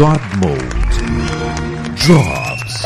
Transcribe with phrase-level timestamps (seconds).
[0.00, 0.56] God Mode
[1.94, 2.80] drops.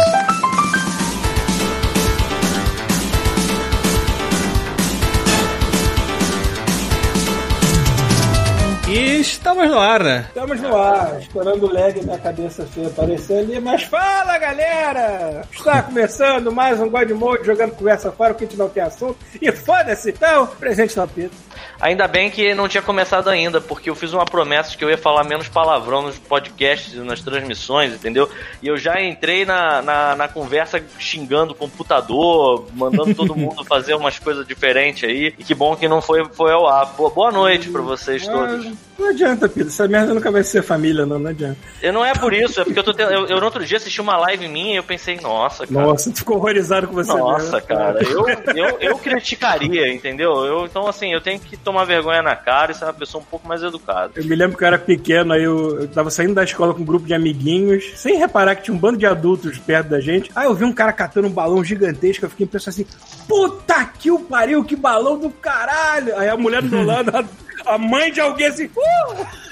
[8.88, 10.00] E estamos no ar.
[10.26, 13.60] Estamos no ar, esperando o lag na cabeça feia aparecer ali.
[13.60, 15.46] Mas fala, galera!
[15.52, 19.16] Está começando mais um God Mode jogando conversa fora, que a gente não tem assunto.
[19.40, 21.53] E foda-se, então, presente na pita.
[21.80, 24.90] Ainda bem que não tinha começado ainda, porque eu fiz uma promessa de que eu
[24.90, 28.28] ia falar menos palavrão nos podcasts e nas transmissões, entendeu?
[28.62, 33.94] E eu já entrei na, na, na conversa xingando o computador, mandando todo mundo fazer
[33.94, 35.34] umas coisas diferentes aí.
[35.38, 36.86] E que bom que não foi, foi ao ar.
[36.96, 38.72] Boa, boa noite pra vocês todos.
[38.98, 39.68] Não adianta, Pedro.
[39.68, 41.56] Essa merda nunca vai ser família, não, não adianta.
[41.82, 43.76] Eu não é por isso, é porque eu tô tendo, eu, eu no outro dia
[43.76, 45.86] assisti uma live minha e eu pensei, nossa, cara.
[45.86, 47.68] Nossa, tu ficou horrorizado com você Nossa, mesmo.
[47.68, 50.32] cara, eu, eu, eu criticaria, entendeu?
[50.44, 53.26] Eu, então, assim, eu tenho que tomar vergonha na cara e ser uma pessoa um
[53.26, 54.12] pouco mais educada.
[54.16, 56.82] Eu me lembro que eu era pequeno, aí eu, eu tava saindo da escola com
[56.82, 60.30] um grupo de amiguinhos, sem reparar que tinha um bando de adultos perto da gente.
[60.34, 62.86] Aí eu vi um cara catando um balão gigantesco, eu fiquei pensando assim,
[63.28, 66.16] puta que o pariu, que balão do caralho!
[66.16, 67.10] Aí a mulher do meu lado,
[67.66, 69.44] a, mãe de alguém assim, uh!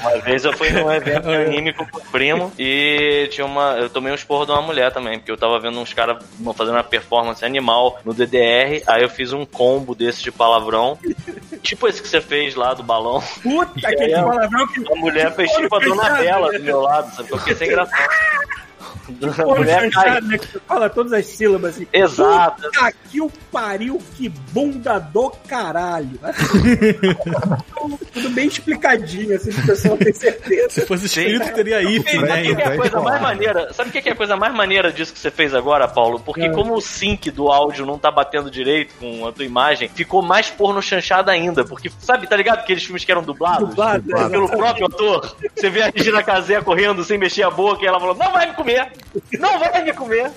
[0.00, 3.76] Uma vez eu fui num evento anime com o primo e tinha uma.
[3.78, 6.18] Eu tomei um esporro de uma mulher também, porque eu tava vendo uns caras
[6.56, 10.98] fazendo uma performance animal no DDR, aí eu fiz um combo desse de palavrão.
[11.62, 13.22] Tipo esse que você fez lá do balão.
[13.42, 14.92] Puta, aquele palavrão que.
[14.92, 17.30] A mulher fez tipo a Donatella do meu lado, sabe?
[17.30, 17.92] Eu fiquei sem graça.
[19.34, 19.90] Cai.
[19.90, 20.38] chanchado, né?
[20.38, 21.86] Que você fala todas as sílabas assim.
[21.92, 22.62] Exato.
[22.62, 26.18] Puta que o pariu, que bunda do caralho.
[28.12, 30.70] Tudo bem explicadinho, assim, o pessoal tem certeza.
[30.70, 32.00] Se fosse escrito, teria o né?
[32.02, 33.72] que, é a Então, coisa então, mais maneira?
[33.72, 36.20] Sabe o que, é a coisa mais maneira disso que você fez agora, Paulo?
[36.20, 36.48] Porque É.
[36.50, 40.48] como o sync do áudio não tá batendo direito com a tua imagem, ficou mais
[40.50, 41.64] porno chanchada ainda.
[41.64, 43.68] Porque, sabe, tá ligado aqueles filmes que eram dublados?
[43.68, 44.28] Dublado, né?
[44.28, 45.36] Pelo próprio ator.
[45.54, 48.46] Você vê a Regina Casé correndo sem mexer a boca e ela falou, não vai
[48.48, 48.75] me comer!
[49.38, 50.30] Não vai me comer!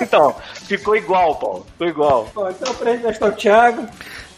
[0.00, 0.34] Então,
[0.66, 1.66] ficou igual, Paulo.
[1.72, 2.30] Ficou igual.
[2.34, 3.88] Bom, então, pra gente gastar o Thiago.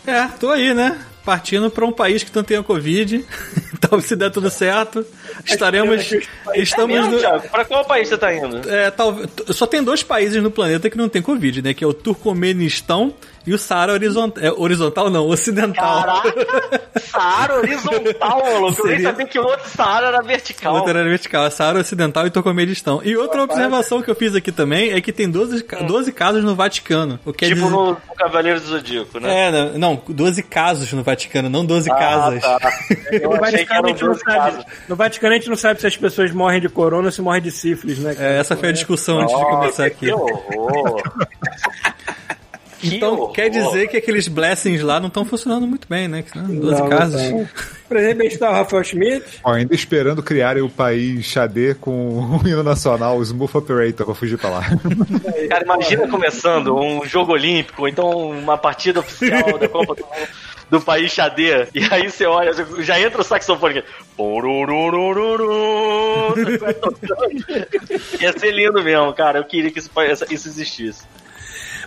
[0.07, 0.99] É, tô aí, né?
[1.25, 3.25] Partindo pra um país que não tenha Covid.
[3.83, 5.07] Então, se der tudo certo,
[5.45, 6.11] estaremos.
[6.55, 7.19] Estamos Mesmo, no.
[7.19, 8.69] Thiago, pra qual país você tá indo?
[8.69, 11.75] É, talvez, só tem dois países no planeta que não tem Covid, né?
[11.75, 13.15] Que é o Turcomenistão
[13.47, 14.43] e o Saara horizontal.
[14.45, 16.03] É, horizontal não, ocidental.
[16.03, 16.81] Caraca!
[17.01, 18.81] Saara horizontal, maluco.
[18.83, 20.75] Eu nem Seria- sabia que o outro Saara era vertical.
[20.75, 23.01] Outra era vertical, a Saara Ocidental e Turcomenistão.
[23.05, 26.45] E outra observação que eu fiz aqui também é que tem 12, ca- 12 casos
[26.45, 27.19] no Vaticano.
[27.25, 27.71] O que quer Tipo dizer...
[27.73, 29.47] no, Cavaleiro do Zodíaco, né?
[29.49, 32.43] É, não, não, 12 casos no Vaticano, não 12 Ah, casas.
[32.43, 32.59] tá.
[33.11, 34.65] Eu No achei que Vaticano, a eram gente não 12 sabe, casos.
[34.89, 37.43] no Vaticano a gente não sabe se as pessoas morrem de corona ou se morrem
[37.43, 38.17] de sífilis, né?
[38.19, 40.07] É, essa foi a discussão antes de começar aqui.
[40.07, 41.03] Que horror.
[42.81, 43.33] Que Então, horror.
[43.33, 46.23] quer dizer que aqueles blessings lá não estão funcionando muito bem, né?
[46.23, 47.21] Que, né, 12 Não, não casos.
[47.21, 47.51] tá.
[47.87, 49.27] Por exemplo, está o Rafael Schmidt.
[49.45, 51.91] Ó, ainda esperando criarem o país Xadê com
[52.43, 54.63] o hino nacional, o Smooth Operator, pra fugir pra lá.
[55.51, 60.29] Cara, imagina começando um jogo olímpico, então uma partida oficial da Copa do Mundo
[60.71, 61.67] do país Xadê.
[61.75, 63.79] E aí você olha, já entra o saxofone.
[63.79, 63.89] aqui.
[68.21, 69.39] Ia ser lindo mesmo, cara.
[69.39, 69.91] Eu queria que isso,
[70.31, 71.05] isso existisse.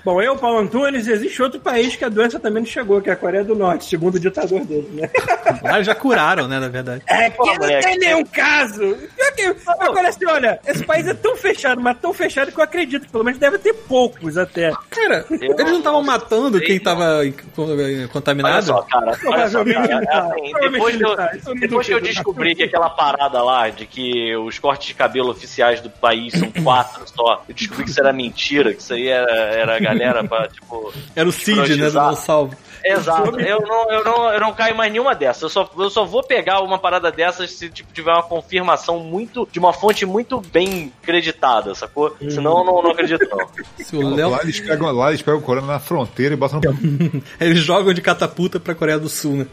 [0.04, 3.14] Bom, eu, Paulo Antunes, existe outro país que a doença também não chegou, que é
[3.14, 5.10] a Coreia do Norte, segundo o ditador dele, né?
[5.64, 7.02] Lá já curaram, né, na verdade.
[7.08, 7.88] É que Pô, não moleque.
[7.88, 8.80] tem nenhum caso.
[9.08, 12.64] Pior que- Agora, assim, olha, esse país é tão fechado, mas tão fechado que eu
[12.64, 14.72] acredito que pelo menos deve ter poucos até.
[14.90, 18.66] Cara, eles não estavam matando quem tava eh, co- eh, Olha contaminado?
[18.66, 19.18] só, cara.
[19.26, 20.04] Olha só, cara.
[20.04, 22.14] é assim, depois eu, eu depois que eu duvido.
[22.16, 26.52] descobri que aquela parada lá de que os cortes de cabelo oficiais do país são
[26.64, 30.48] quatro só, eu descobri que isso era mentira, que isso aí era, era galera pra,
[30.48, 30.94] tipo.
[31.16, 32.56] Era o Cid, né, do Salvo.
[32.86, 35.44] Exato, eu não, eu, não, eu não caio mais nenhuma dessas.
[35.44, 39.48] Eu só, eu só vou pegar uma parada dessas se tipo, tiver uma confirmação muito.
[39.50, 42.16] de uma fonte muito bem creditada, sacou?
[42.20, 43.48] Senão eu não, não acredito, não.
[43.84, 44.30] Se o Léo...
[44.30, 47.24] Lá eles, pegam, lá eles pegam o corona na fronteira e botam no.
[47.40, 49.48] Eles jogam de catapulta pra Coreia do Sul, né?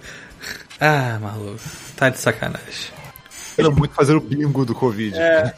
[0.81, 1.61] Ah, maluco.
[1.97, 2.91] Tá de sacanagem.
[3.55, 5.17] Quero muito fazer o bingo do Covid.
[5.17, 5.55] É.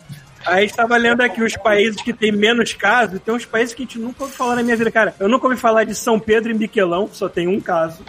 [0.46, 3.84] Aí estava lendo aqui os países que tem menos casos, tem uns países que a
[3.84, 4.90] gente nunca ouviu falar na minha vida.
[4.90, 8.04] Cara, eu nunca ouvi falar de São Pedro e Miquelão, só tem um caso.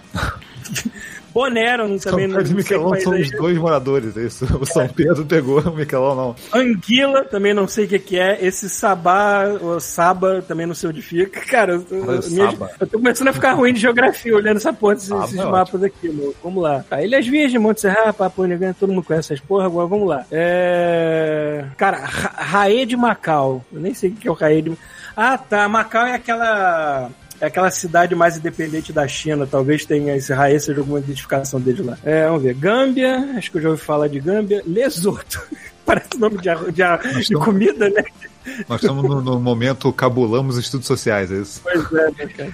[1.34, 4.46] Bonero São também Pedro e país são é os dois moradores, é isso.
[4.60, 6.36] O São Pedro pegou, o Miquelão não.
[6.54, 8.38] Anguila, também não sei o que, que é.
[8.46, 11.42] Esse Sabá, ou Saba, também não sei onde fica.
[11.50, 11.86] Cara, eu,
[12.30, 15.46] minha- eu tô começando a ficar ruim de geografia olhando essa porra Saba esses é
[15.46, 16.34] mapas aqui, mano.
[16.44, 16.84] Vamos lá.
[16.90, 19.66] Tá, Ilhas Virgens, Monte Serra, Papo Negro, todo mundo conhece essas porra.
[19.66, 20.26] Agora vamos lá.
[20.32, 21.66] É...
[21.78, 23.64] Cara, Ra- Raê de Macau.
[23.74, 24.72] Eu nem sei o que é o Raê de...
[25.16, 25.68] Ah, tá.
[25.68, 27.10] Macau é aquela...
[27.44, 29.46] é aquela cidade mais independente da China.
[29.50, 31.98] Talvez tenha esse raiz seja alguma identificação dele lá.
[32.04, 32.54] É, vamos ver.
[32.54, 34.62] Gâmbia, acho que eu já ouvi falar de Gâmbia.
[34.66, 35.42] Lesoto.
[35.86, 38.04] Parece nome de, de, de comida, né?
[38.70, 41.60] Nós estamos no, no momento cabulamos estudos sociais, é isso?
[41.62, 42.54] Pois é, né, cara?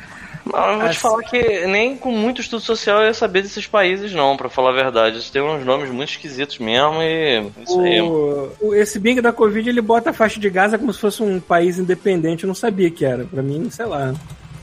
[0.52, 1.00] Não, eu vou te Assim.
[1.00, 4.72] falar que nem com muito estudo social eu ia saber desses países, não, pra falar
[4.72, 5.18] a verdade.
[5.18, 7.44] Eles têm uns nomes muito esquisitos mesmo e.
[7.64, 8.02] Isso aí.
[8.02, 11.22] O, o- esse Bing da Covid, ele bota a faixa de Gaza como se fosse
[11.22, 12.46] um país independente.
[12.46, 13.26] Eu não sabia que era.
[13.26, 14.14] Pra mim, sei lá.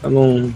[0.06, 0.54] Eu não...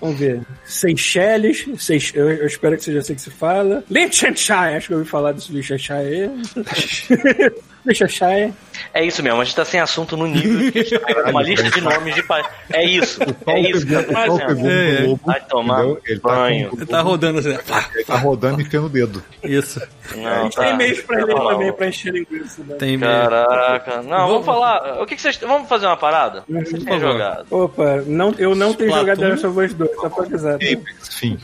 [0.00, 0.40] Vamos ver.
[0.64, 1.66] Seychelles.
[1.78, 2.16] Seych...
[2.16, 3.84] Eu, eu espero que seja assim que se fala.
[3.90, 4.76] Liechtenstein.
[4.76, 6.30] Acho que eu ouvi falar desse Liechtenstein aí.
[7.84, 8.54] Liechtenstein.
[8.94, 11.00] É isso mesmo, a gente tá sem assunto no nível está.
[11.10, 12.50] É uma lista de nomes de países.
[12.72, 14.62] É isso, é isso que eu tô O pau pegou fazendo.
[14.64, 15.16] no É, é.
[15.24, 15.84] Vai tomar?
[16.06, 16.70] Ele tá, banho.
[16.70, 17.48] com- Ele tá rodando assim.
[17.94, 19.22] Ele tá rodando e enfiando o dedo.
[19.42, 19.80] Isso.
[20.12, 20.62] A Não, gente tá.
[20.64, 21.72] tem e-mails pra ler Tá também, maluco.
[21.78, 22.62] pra encher linguiça.
[22.64, 22.74] Né?
[22.76, 23.12] Tem meio.
[23.12, 24.02] Caraca.
[24.02, 25.02] Não, vamos falar.
[25.02, 25.36] O que, que vocês.
[25.38, 26.44] Vamos fazer uma parada?
[26.48, 26.64] Uhum.
[26.64, 27.46] Vocês têm jogado.
[27.50, 29.00] Opa, não, eu não tenho Splatoon.
[29.00, 30.58] jogado The Last of Us 2, só pra avisar.
[30.58, 30.64] tá?
[30.66, 31.38] Enfim,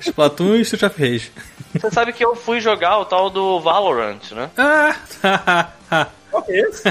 [0.00, 1.32] Splatoon e Street of Rage.
[1.74, 4.50] Você sabe que eu fui jogar o tal do Valorant, né?
[4.56, 5.66] Ah!
[6.30, 6.82] Qual que é esse?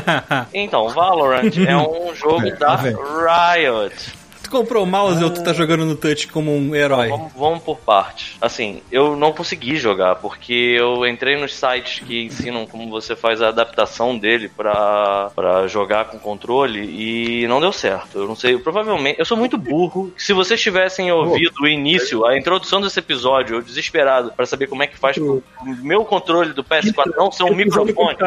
[0.53, 2.95] Então, Valorant é um jogo É, da vem.
[2.95, 4.13] Riot.
[4.53, 7.09] Comprou o mouse ou tu tá jogando no touch como um herói?
[7.09, 8.37] Vamos, vamos por partes.
[8.39, 13.41] Assim, eu não consegui jogar porque eu entrei nos sites que ensinam como você faz
[13.41, 18.19] a adaptação dele pra, pra jogar com controle e não deu certo.
[18.19, 19.19] Eu não sei, eu provavelmente.
[19.19, 20.13] Eu sou muito burro.
[20.15, 24.83] Se vocês tivessem ouvido o início, a introdução desse episódio, eu desesperado pra saber como
[24.83, 25.43] é que faz pro
[25.81, 28.17] meu controle do PS4 não ser um microfone.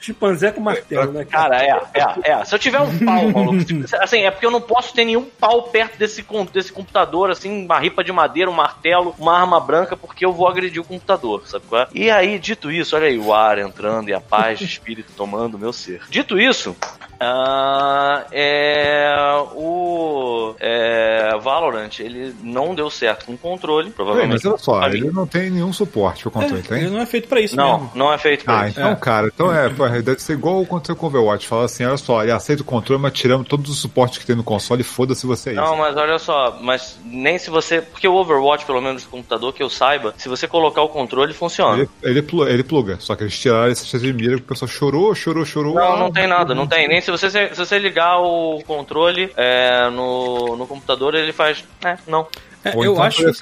[0.00, 1.24] Chimpanzé com martelo, né?
[1.24, 2.44] Cara, é, é, é.
[2.44, 3.64] Se eu tiver um pau, maluco,
[4.00, 6.24] assim, é porque eu não posso ter nenhum pau perto desse,
[6.54, 10.48] desse computador, assim, uma ripa de madeira, um martelo, uma arma branca, porque eu vou
[10.48, 11.88] agredir o computador, sabe qual é?
[11.92, 15.58] E aí, dito isso, olha aí o ar entrando e a paz de espírito tomando
[15.58, 16.00] meu ser.
[16.08, 16.74] Dito isso,
[17.20, 19.14] ah, é,
[19.54, 24.32] o é, Valorant, ele não deu certo com o controle, Ei, provavelmente.
[24.32, 26.90] mas olha só, ele não tem nenhum suporte pro controle, É, ele tem?
[26.90, 27.92] não é feito pra isso Não, mesmo.
[27.94, 28.78] não é feito pra Ah, isso.
[28.80, 28.96] então, É.
[28.96, 31.46] cara, então é, pô, deve ser igual aconteceu com o Overwatch.
[31.46, 34.36] Fala assim, olha só, ele aceita o controle, mas tiramos todos os suportes que tem
[34.36, 35.56] no console e foda-se você aí.
[35.56, 37.80] Não, mas olha só, mas nem se você.
[37.80, 41.32] Porque o Overwatch, pelo menos no computador, que eu saiba, se você colocar o controle,
[41.32, 41.78] funciona.
[41.78, 44.46] Ele, ele, plu- ele pluga, só que eles tiraram esse chance de mira que o
[44.46, 45.74] pessoal chorou, chorou, chorou.
[45.74, 46.88] Não, ah, não tem nada, não tem.
[46.88, 51.64] Nem se você, se você ligar o controle é, no, no computador, ele faz.
[51.84, 52.26] É, não.
[52.64, 53.32] É, eu então, acho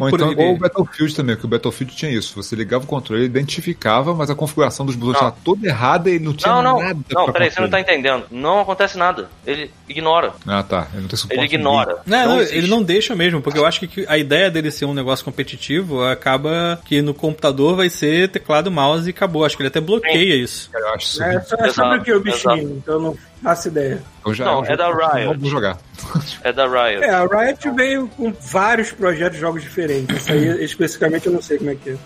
[0.00, 0.58] que Ou por então igual o.
[0.58, 2.34] Battlefield também, que o Battlefield tinha isso.
[2.42, 6.14] Você ligava o controle, ele identificava, mas a configuração dos botões estava toda errada e
[6.16, 6.78] ele não tinha Não, não.
[6.80, 7.98] nada Não, peraí, você não tá controle.
[8.00, 8.26] entendendo.
[8.30, 9.28] Não acontece nada.
[9.46, 10.32] Ele ignora.
[10.46, 10.88] Ah, tá.
[10.92, 11.38] Ele não tem suporte.
[11.40, 11.98] Ele ignora.
[12.06, 14.94] Não, não, ele não deixa mesmo, porque eu acho que a ideia dele ser um
[14.94, 19.44] negócio competitivo acaba que no computador vai ser teclado, mouse e acabou.
[19.44, 20.70] Acho que ele até bloqueia isso.
[20.74, 21.22] Eu acho isso.
[21.22, 22.74] É, só- é sobre o que o bichinho, Exato.
[22.82, 24.02] então não faço ideia.
[24.24, 25.38] Eu já, Não, eu já- é da Riot.
[25.38, 25.78] Vou jogar.
[26.42, 27.04] É da Riot.
[27.04, 30.16] É, a Riot veio com vários projetos de jogos diferentes.
[30.22, 31.96] Isso aí, especificamente, eu não sei como é que é.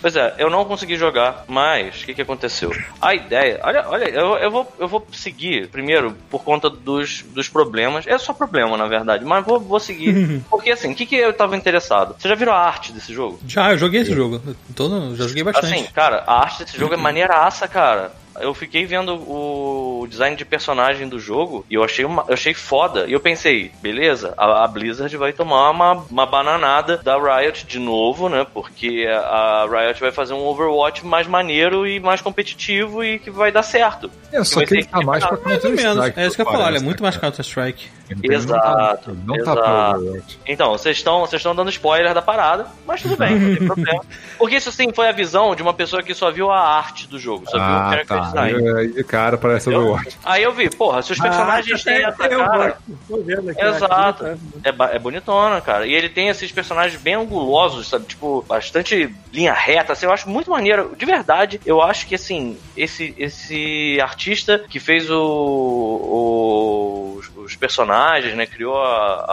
[0.00, 2.70] Pois é, eu não consegui jogar, mas o que, que aconteceu?
[3.00, 3.58] A ideia.
[3.64, 8.06] Olha, olha, eu, eu, vou, eu vou seguir primeiro por conta dos, dos problemas.
[8.06, 10.40] É só problema, na verdade, mas vou, vou seguir.
[10.48, 12.14] Porque assim, o que, que eu tava interessado?
[12.16, 13.40] Você já viram a arte desse jogo?
[13.44, 14.40] Já, eu joguei esse jogo.
[14.76, 15.74] Tô no- já joguei bastante.
[15.74, 18.12] Assim, cara, a arte desse jogo é maneiraça, cara.
[18.40, 22.54] Eu fiquei vendo o design de personagem do jogo e eu achei, uma, eu achei
[22.54, 23.06] foda.
[23.06, 27.78] E eu pensei, beleza, a, a Blizzard vai tomar uma, uma bananada da Riot de
[27.78, 28.46] novo, né?
[28.52, 33.52] Porque a Riot vai fazer um Overwatch mais maneiro e mais competitivo e que vai
[33.52, 34.10] dar certo.
[34.32, 35.36] É, só vai que ele tá mais pra.
[35.36, 36.20] Counter-Strike.
[36.20, 37.32] É isso que eu ia falar, ele é muito né, mais cara?
[37.32, 37.97] Counter-Strike.
[38.22, 40.00] Exato, Não tá, não tá exato.
[40.00, 40.38] Overwatch.
[40.46, 44.00] Então, vocês estão vocês estão dando spoiler da parada, mas tudo bem, não tem problema.
[44.38, 47.18] Porque isso sim foi a visão de uma pessoa que só viu a arte do
[47.18, 48.24] jogo, só viu o Ah, character tá.
[48.24, 48.68] design.
[48.78, 49.88] Aí, aí, cara, parece Entendeu?
[49.92, 50.18] Overwatch.
[50.24, 52.78] Aí eu vi, porra, se os personagens têm Ah, essa eu cara.
[53.08, 54.26] Tô vendo aqui, Exato.
[54.26, 54.68] aqui, tá?
[54.68, 55.86] É, ba- é bonitona, cara.
[55.86, 58.06] E ele tem esses personagens bem angulosos, sabe?
[58.06, 60.94] Tipo, bastante linha reta, assim, eu acho muito maneiro.
[60.96, 67.56] De verdade, eu acho que, assim, esse, esse artista que fez o, o- os, os
[67.56, 67.97] personagens,
[68.34, 68.46] né?
[68.46, 69.24] Criou a,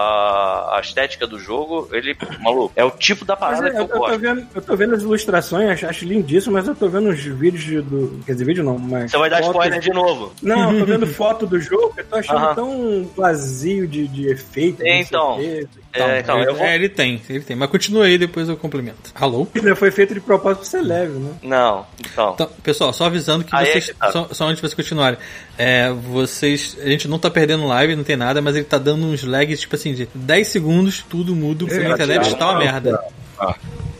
[0.73, 3.81] a, a estética do jogo, ele, maluco, é o tipo da parada é, que eu,
[3.81, 4.19] eu eu tô gosto.
[4.19, 7.63] vendo, eu tô vendo as ilustrações, acho, acho lindíssimo, mas eu tô vendo os vídeos
[7.63, 8.19] de- do.
[8.25, 9.11] Quer dizer, vídeo não, mas.
[9.11, 10.33] Você vai dar fotos- spoiler de novo.
[10.41, 12.55] Não, eu tô vendo foto do jogo, eu tô achando Aham.
[12.55, 14.85] tão vazio de, de efeito.
[14.85, 15.37] Então.
[16.03, 16.07] O.
[16.07, 16.65] É, então, ele, eu vou.
[16.65, 17.55] é, ele tem, ele tem.
[17.55, 19.11] Mas continua aí, depois eu complemento.
[19.15, 19.47] Alô?
[19.65, 21.31] Né, Foi feito de propósito pra ser leve, né?
[21.41, 22.33] Não, então.
[22.33, 23.85] Então, pessoal, só avisando que Aí é vocês.
[23.87, 24.11] que tá.
[24.11, 25.17] só, só antes de vocês continuarem.
[25.57, 26.77] É, vocês.
[26.81, 29.59] A gente não tá perdendo live, não tem nada, mas ele tá dando uns lags,
[29.59, 31.35] tipo assim, de 10 segundos, tudo
[31.65, 32.99] porque É, a internet cara, está uma merda.
[33.39, 33.55] Ah.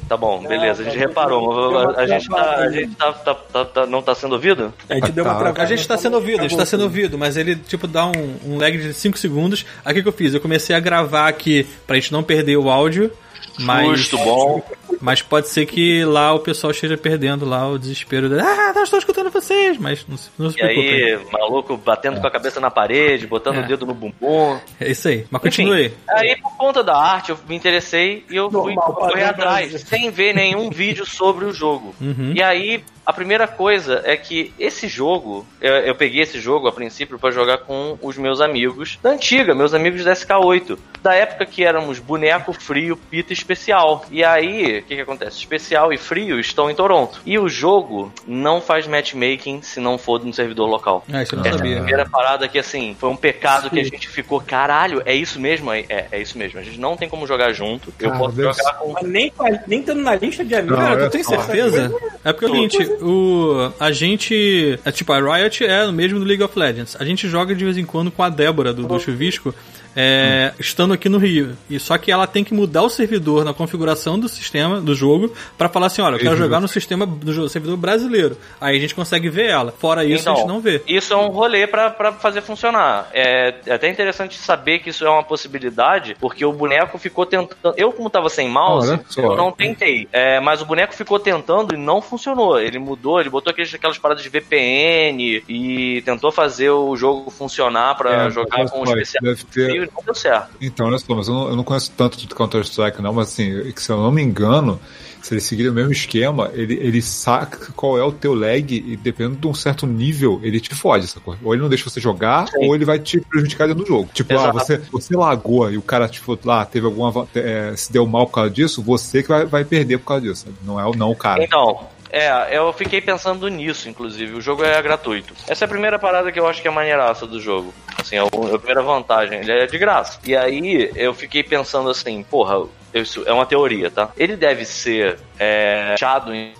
[0.08, 1.78] Tá bom, beleza, a gente tá, reparou.
[1.80, 4.72] A, a gente, tá, a gente tá, tá- tá- tá- não tá sendo ouvido?
[4.88, 5.40] A gente deu uma Tá.
[5.40, 5.64] travada.
[5.64, 8.38] A gente tá sendo ouvido, a gente tá sendo ouvido, mas ele, tipo, dá um,
[8.46, 9.66] um lag de 5 segundos.
[9.84, 10.34] Aí o que, que eu fiz?
[10.36, 13.12] Eu comecei a gravar aqui pra gente não perder o áudio,
[13.60, 14.00] mas.
[14.00, 14.62] Justo, bom.
[15.02, 18.30] Mas pode ser que lá o pessoal esteja perdendo lá o desespero.
[18.30, 21.04] de, Ah, não estou escutando vocês, mas não se, não se E preocupem.
[21.04, 23.60] aí, maluco batendo com a cabeça na parede, botando É.
[23.62, 24.58] o dedo no bumbum.
[24.80, 25.26] É isso aí.
[25.30, 26.30] Mas continue Enfim, aí.
[26.30, 29.70] Aí, por conta da arte, eu me interessei e eu fui Normal, correr padrão atrás,
[29.70, 29.88] Brasil.
[29.88, 31.94] sem ver nenhum vídeo sobre o jogo.
[32.00, 32.32] Uhum.
[32.34, 36.72] E aí, a primeira coisa é que esse jogo, eu, eu peguei esse jogo a
[36.72, 41.46] princípio pra jogar com os meus amigos da antiga, meus amigos da SK8, da época
[41.46, 44.06] que éramos boneco frio, pita especial.
[44.12, 45.38] E aí, o que, que acontece?
[45.38, 47.22] Especial e frio estão em Toronto.
[47.25, 51.06] E o jogo não faz matchmaking se não for no servidor local.
[51.12, 51.75] Ah, isso eu não Essa é a sabia.
[51.78, 55.72] primeira parada que, assim, foi um pecado que a gente ficou, caralho, é isso mesmo?
[55.72, 56.60] É, é, é isso mesmo.
[56.60, 57.94] A gente não tem como jogar junto.
[58.00, 58.92] Eu posso deve jogar com.
[58.94, 59.32] Mas nem,
[59.68, 60.78] nem estando na lista de amigos.
[60.78, 61.94] Cara, é tu tem certeza?
[62.24, 64.80] É porque é o seguinte, o, a gente.
[64.84, 66.96] É, tipo, a Riot é o mesmo do League of Legends.
[67.00, 69.54] A gente joga de vez em quando com a Débora do, do Chuvisco.
[69.96, 71.58] É, estando aqui no Rio.
[71.70, 75.34] E só que ela tem que mudar o servidor na configuração do sistema, do jogo,
[75.58, 76.44] pra falar assim: olha, eu quero Isso.
[76.44, 78.38] jogar no sistema do jogo- servidor brasileiro.
[78.60, 79.72] Aí a gente consegue ver ela.
[79.72, 80.82] Fora isso, a gente não vê.
[80.88, 83.10] Isso é um rolê pra, pra fazer funcionar.
[83.14, 87.74] É, é até interessante saber que isso é uma possibilidade, porque o boneco ficou tentando.
[87.78, 89.22] Eu, como tava sem mouse, só.
[89.22, 90.08] eu não tentei.
[90.12, 92.60] É, mas o boneco ficou tentando e não funcionou.
[92.60, 97.96] Ele mudou, ele botou aqueles, aquelas paradas de VPN e tentou fazer o jogo funcionar
[97.96, 99.24] pra É, jogar com o olha, especial.
[99.24, 100.50] deve ter- E não deu certo.
[100.62, 103.72] Então, olha só, mas eu não, eu não conheço tanto de Counter-Strike, não, mas assim,
[103.72, 104.80] que se eu não me engano,
[105.25, 108.96] se ele seguir o mesmo esquema, ele, ele saca qual é o teu lag e
[108.96, 111.36] dependendo de um certo nível, ele te fode, sacou?
[111.44, 112.68] Ou ele não deixa você jogar, Sim.
[112.68, 114.10] ou ele vai te prejudicar dentro do jogo.
[114.13, 117.27] Tipo, ah, você, você lagou e o cara, tipo, lá, teve alguma.
[117.34, 120.46] é, se deu mal por causa disso, você que vai, vai perder por causa disso,
[120.46, 120.56] sabe?
[120.63, 121.44] Não é o não o cara.
[121.44, 124.36] Então, é, eu fiquei pensando nisso, inclusive.
[124.36, 125.34] O jogo é gratuito.
[125.50, 127.74] Essa é a primeira parada que eu acho que é maneiraça do jogo.
[128.00, 129.39] Assim, é a primeira vantagem.
[129.39, 130.17] Ele é de graça.
[130.25, 132.65] E aí, eu fiquei pensando assim, porra,
[133.02, 134.10] isso é uma teoria, tá?
[134.18, 136.54] Ele deve ser é, fechado em.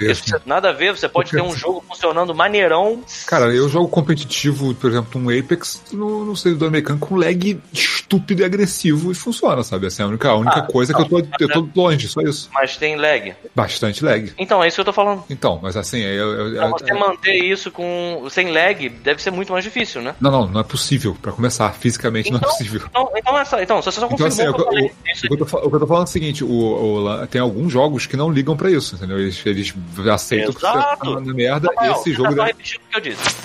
[0.00, 3.02] Isso, Nada a ver, você pode ter um jogo funcionando maneirão.
[3.26, 8.42] Cara, eu jogo competitivo, por exemplo, um Apex no, no servidor americano com lag estúpido
[8.42, 9.86] e agressivo e funciona, sabe?
[9.86, 12.20] Assim, é a única, a única Ah, coisa que eu tô, eu tô longe, só
[12.22, 12.48] isso.
[12.52, 13.34] Mas tem lag.
[13.54, 14.32] Bastante lag.
[14.38, 15.24] Então, é isso que eu tô falando.
[15.28, 19.30] Então, mas assim, eu, eu- Pra eu- você manter isso com sem lag, deve ser
[19.30, 20.14] muito mais difícil, né?
[20.20, 21.16] não, não, não é possível.
[21.20, 22.82] Pra começar, fisicamente não é Então, possível.
[22.88, 25.46] Então, então, essa, então você só Então, confirmou assim, o, que eu que eu tô,
[25.46, 28.16] fa- o que eu tô falando é o seguinte: o, o- tem alguns jogos que
[28.16, 29.18] não ligam pra isso, entendeu?
[29.18, 29.74] Eles, eles
[30.12, 31.20] aceitam que você tá Exato.
[31.20, 32.24] na merda Rafael, e esse jogo.
[32.24, 33.36] tá só deve- repetindo o que eu disse.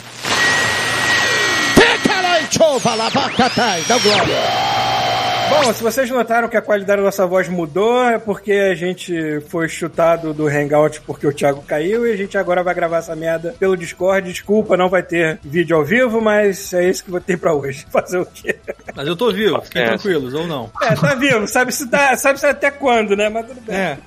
[5.50, 9.40] Bom, se vocês notaram que a qualidade da nossa voz mudou, é porque a gente
[9.50, 13.16] foi chutado do Hangout porque o Thiago caiu e a gente agora vai gravar essa
[13.16, 14.28] merda pelo Discord.
[14.32, 17.86] Desculpa, não vai ter vídeo ao vivo, mas é isso que vou ter pra hoje.
[17.92, 18.56] Fazer o quê?
[18.96, 19.86] Mas eu tô vivo, fiquem É.
[19.88, 20.72] tranquilos, ou não.
[20.82, 23.30] É, tá vivo, sabe se, dá, sabe se até quando, né?
[23.30, 23.76] Mas tudo bem.
[23.76, 23.98] É.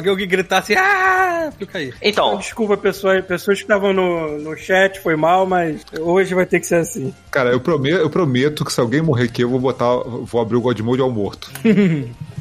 [0.00, 1.92] Se alguém gritasse, ah, eu caí.
[2.00, 6.60] Então, Desculpa, pessoas, pessoas que estavam no, no chat, foi mal, mas hoje vai ter
[6.60, 7.12] que ser assim.
[7.30, 9.94] Cara, eu prometo, eu prometo que se alguém morrer aqui, eu vou botar.
[9.96, 11.52] Vou abrir o God Mode ao morto.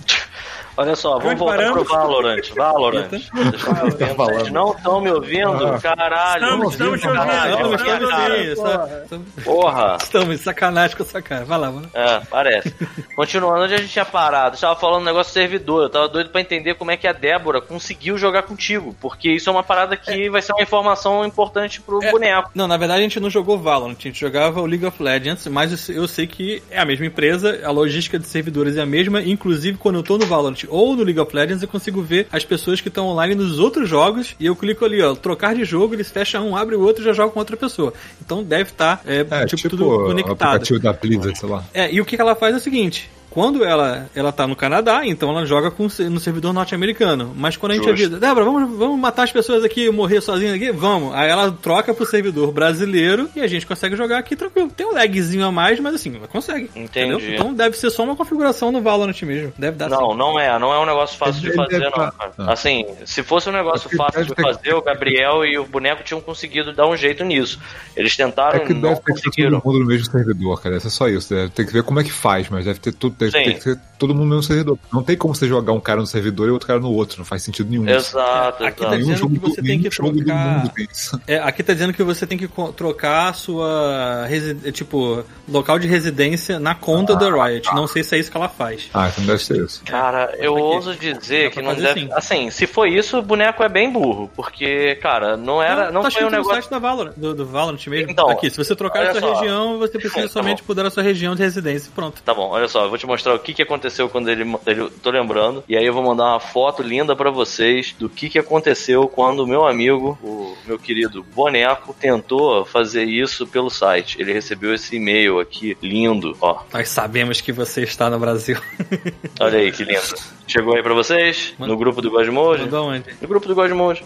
[0.81, 2.49] olha só, vamos voltar pro Valorant.
[2.55, 3.09] Valorant.
[3.09, 4.13] Tá.
[4.15, 5.67] Vocês não estão me ouvindo?
[5.67, 5.79] Ah.
[5.79, 6.43] Caralho.
[6.43, 8.33] Estamos, estamos te ouvindo, Caralho, estamos te cara.
[8.33, 8.51] ouvindo.
[8.51, 9.01] estamos, porra.
[9.03, 9.97] estamos, Porra.
[10.01, 11.45] estamos sacanagem com essa cara.
[11.45, 11.81] Vai lá, lá.
[11.93, 12.73] É, parece.
[13.15, 15.83] Continuando onde a gente tinha parado, estava falando um negócio do servidor.
[15.83, 18.95] Eu tava doido pra entender como é que a Débora conseguiu jogar contigo.
[18.99, 22.11] Porque isso é uma parada que vai ser uma informação importante pro É.
[22.11, 22.51] boneco.
[22.55, 25.47] Não, na verdade a gente não jogou Valorant, a gente jogava o League of Legends,
[25.47, 28.81] mas eu sei- eu sei que é a mesma empresa, a logística de servidores é
[28.81, 32.01] a mesma, inclusive quando eu tô no Valorant ou no League of Legends, eu consigo
[32.01, 35.53] ver as pessoas que estão online nos outros jogos e eu clico ali, ó, trocar
[35.53, 37.93] de jogo, eles fecham um, abre o outro e já joga com outra pessoa.
[38.23, 40.55] Então deve estar, é, É, tipo, tipo, tudo o conectado.
[40.55, 41.63] aplicativo da Blizzard, sei lá.
[41.73, 43.09] É, e o que ela faz é o seguinte.
[43.31, 47.33] Quando ela, ela tá no Canadá, então ela joga com, no servidor norte-americano.
[47.33, 48.05] Mas quando a gente Justo.
[48.05, 50.69] avisa, Débora, vamos, vamos matar as pessoas aqui, morrer sozinha aqui?
[50.69, 51.15] Vamos.
[51.15, 54.69] Aí ela troca pro servidor brasileiro e a gente consegue jogar aqui tranquilo.
[54.69, 56.69] Tem um lagzinho a mais, mas assim, ela consegue.
[56.75, 57.13] Entendi.
[57.13, 57.33] Entendeu?
[57.33, 59.53] Então deve ser só uma configuração no Valorant mesmo.
[59.57, 60.59] Deve dar Não, não é.
[60.59, 62.33] Não é um negócio fácil de fazer, deve não, tá- cara.
[62.37, 62.51] Ah.
[62.51, 66.19] Assim, se fosse um negócio fácil deve de fazer, o Gabriel e o boneco tinham
[66.19, 67.59] conseguido dar um jeito nisso.
[67.95, 70.75] Eles tentaram É que e não deve ter todo mundo no mesmo servidor, cara.
[70.75, 71.33] É só isso.
[71.33, 73.20] Deve ter que ver como é que faz, mas deve ter tudo.
[73.29, 73.49] Tem, Sim.
[73.49, 74.79] tem que ser todo mundo no mesmo servidor.
[74.91, 77.19] Não tem como você jogar um cara no servidor e outro cara no outro.
[77.19, 77.87] Não faz sentido nenhum.
[77.87, 78.91] Exato, Aqui exato.
[78.91, 81.21] tá dizendo jogo que você do- tem que trocar- mundo tem isso.
[81.27, 85.87] É, aqui tá dizendo que você tem que trocar sua resi- é, tipo local de
[85.87, 87.67] residência na conta da Riot.
[87.75, 88.89] Não sei se é isso que ela faz.
[88.93, 89.83] Ah, então deve ser isso.
[89.85, 90.63] Cara, eu Aqui.
[90.63, 92.01] ouso dizer que não deve.
[92.01, 92.09] sim.
[92.13, 94.29] Assim, se foi isso, o boneco é bem burro.
[94.35, 95.91] Porque, cara, não era.
[95.91, 96.53] Não, tá foi um no negócio.
[96.53, 98.11] site da Valorant, do, do Valorant mesmo.
[98.11, 99.33] Então, aqui, se você trocar a sua só.
[99.39, 101.91] região, você precisa Tá somente mudar a sua região de residência.
[101.93, 102.21] Pronto.
[102.23, 104.89] Tá bom, olha só, eu vou te mostrar o que, que aconteceu quando ele, ele.
[105.01, 105.63] Tô lembrando.
[105.67, 109.41] E aí eu vou mandar uma foto linda pra vocês do que, que aconteceu quando
[109.41, 114.19] o meu amigo, o meu querido boneco, tentou fazer isso pelo site.
[114.19, 116.63] Ele recebeu esse e-mail aqui, lindo, ó.
[116.73, 118.57] Nós sabemos que você está no Brasil.
[119.39, 120.15] Olha aí que lindo.
[120.47, 121.53] Chegou aí pra vocês?
[121.59, 122.63] No grupo do Godmode?
[122.63, 123.05] Mandou onde?
[123.21, 124.03] No grupo do Godmode.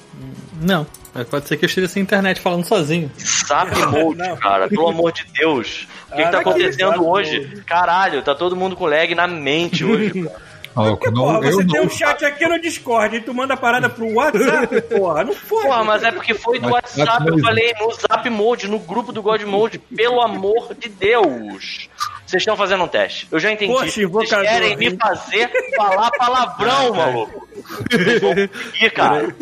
[0.62, 0.86] Não.
[1.16, 3.10] Mas Pode ser que eu esteja sem internet falando sozinho.
[3.48, 5.88] Zap Mode, cara, pelo amor de Deus.
[6.12, 7.64] O que, que tá Ah, que acontecendo hoje?
[7.66, 10.12] Caralho, tá todo mundo com lag na mente hoje.
[10.30, 10.56] cara.
[10.76, 11.86] Não, Porra, eu você tem não.
[11.86, 15.24] um chat aqui no Discord e tu manda a parada pro WhatsApp, porra.
[15.24, 15.64] Não pode.
[15.64, 17.42] Porra, mas é porque foi do Mas WhatsApp, eu Mode.
[17.44, 21.88] falei no Zap Mode, no grupo do God Mode, pelo amor de Deus.
[22.26, 23.28] Vocês estão fazendo um teste.
[23.32, 23.72] Eu já entendi.
[23.72, 24.98] Poxa, Vocês querem me hein?
[25.00, 27.46] fazer falar palavrão, maluco.
[27.90, 29.36] Vocês vão conseguir, cara.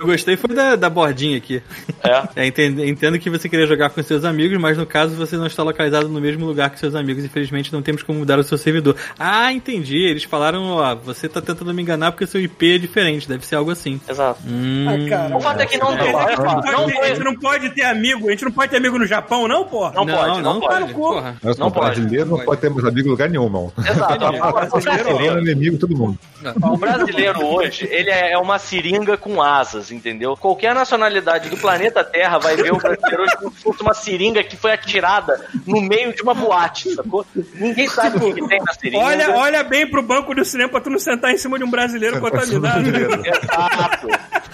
[0.00, 1.62] Eu gostei foi da, da bordinha aqui.
[2.02, 2.24] É.
[2.36, 5.46] É, entendo, entendo que você queria jogar com seus amigos, mas no caso você não
[5.46, 7.24] está localizado no mesmo lugar que seus amigos.
[7.24, 8.96] Infelizmente não temos como mudar o seu servidor.
[9.18, 9.96] Ah, entendi.
[10.04, 13.28] Eles falaram, ó, você tá tentando me enganar porque seu IP é diferente.
[13.28, 14.00] Deve ser algo assim.
[14.08, 14.40] Exato.
[14.46, 15.36] Hum, Ah, cara.
[15.36, 18.28] O fato é que não gente não pode ter- a gente não pode ter amigo,
[18.28, 19.92] a gente não pode ter amigo no Japão, não, porra?
[19.94, 20.80] Não pode, não pode.
[20.80, 20.94] pode.
[20.94, 21.14] Porra.
[21.14, 21.36] Porra.
[21.42, 22.00] Mas Não pode.
[22.14, 22.60] Brasileiro não Pode.
[22.60, 23.72] ter mais amigo em lugar nenhum, mano.
[23.78, 24.24] Exato.
[24.24, 26.18] Agora, o Corona brasileiro, é inimigo de todo mundo.
[26.62, 30.36] O brasileiro hoje, ele é uma seringa com asas, entendeu?
[30.36, 34.42] Qualquer nacionalidade do planeta Terra vai ver o brasileiro hoje como se fosse uma seringa
[34.44, 37.24] que foi atirada no meio de uma boate, sacou?
[37.54, 39.04] Ninguém sabe o que tem na seringa.
[39.04, 41.70] Olha, olha bem pro banco do cinema pra tu não sentar em cima de um
[41.70, 42.88] brasileiro contaminado.
[43.24, 44.08] Exato,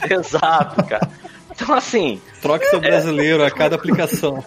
[0.09, 1.09] exato, cara.
[1.51, 4.43] Então, assim, Troque seu brasileiro a cada aplicação.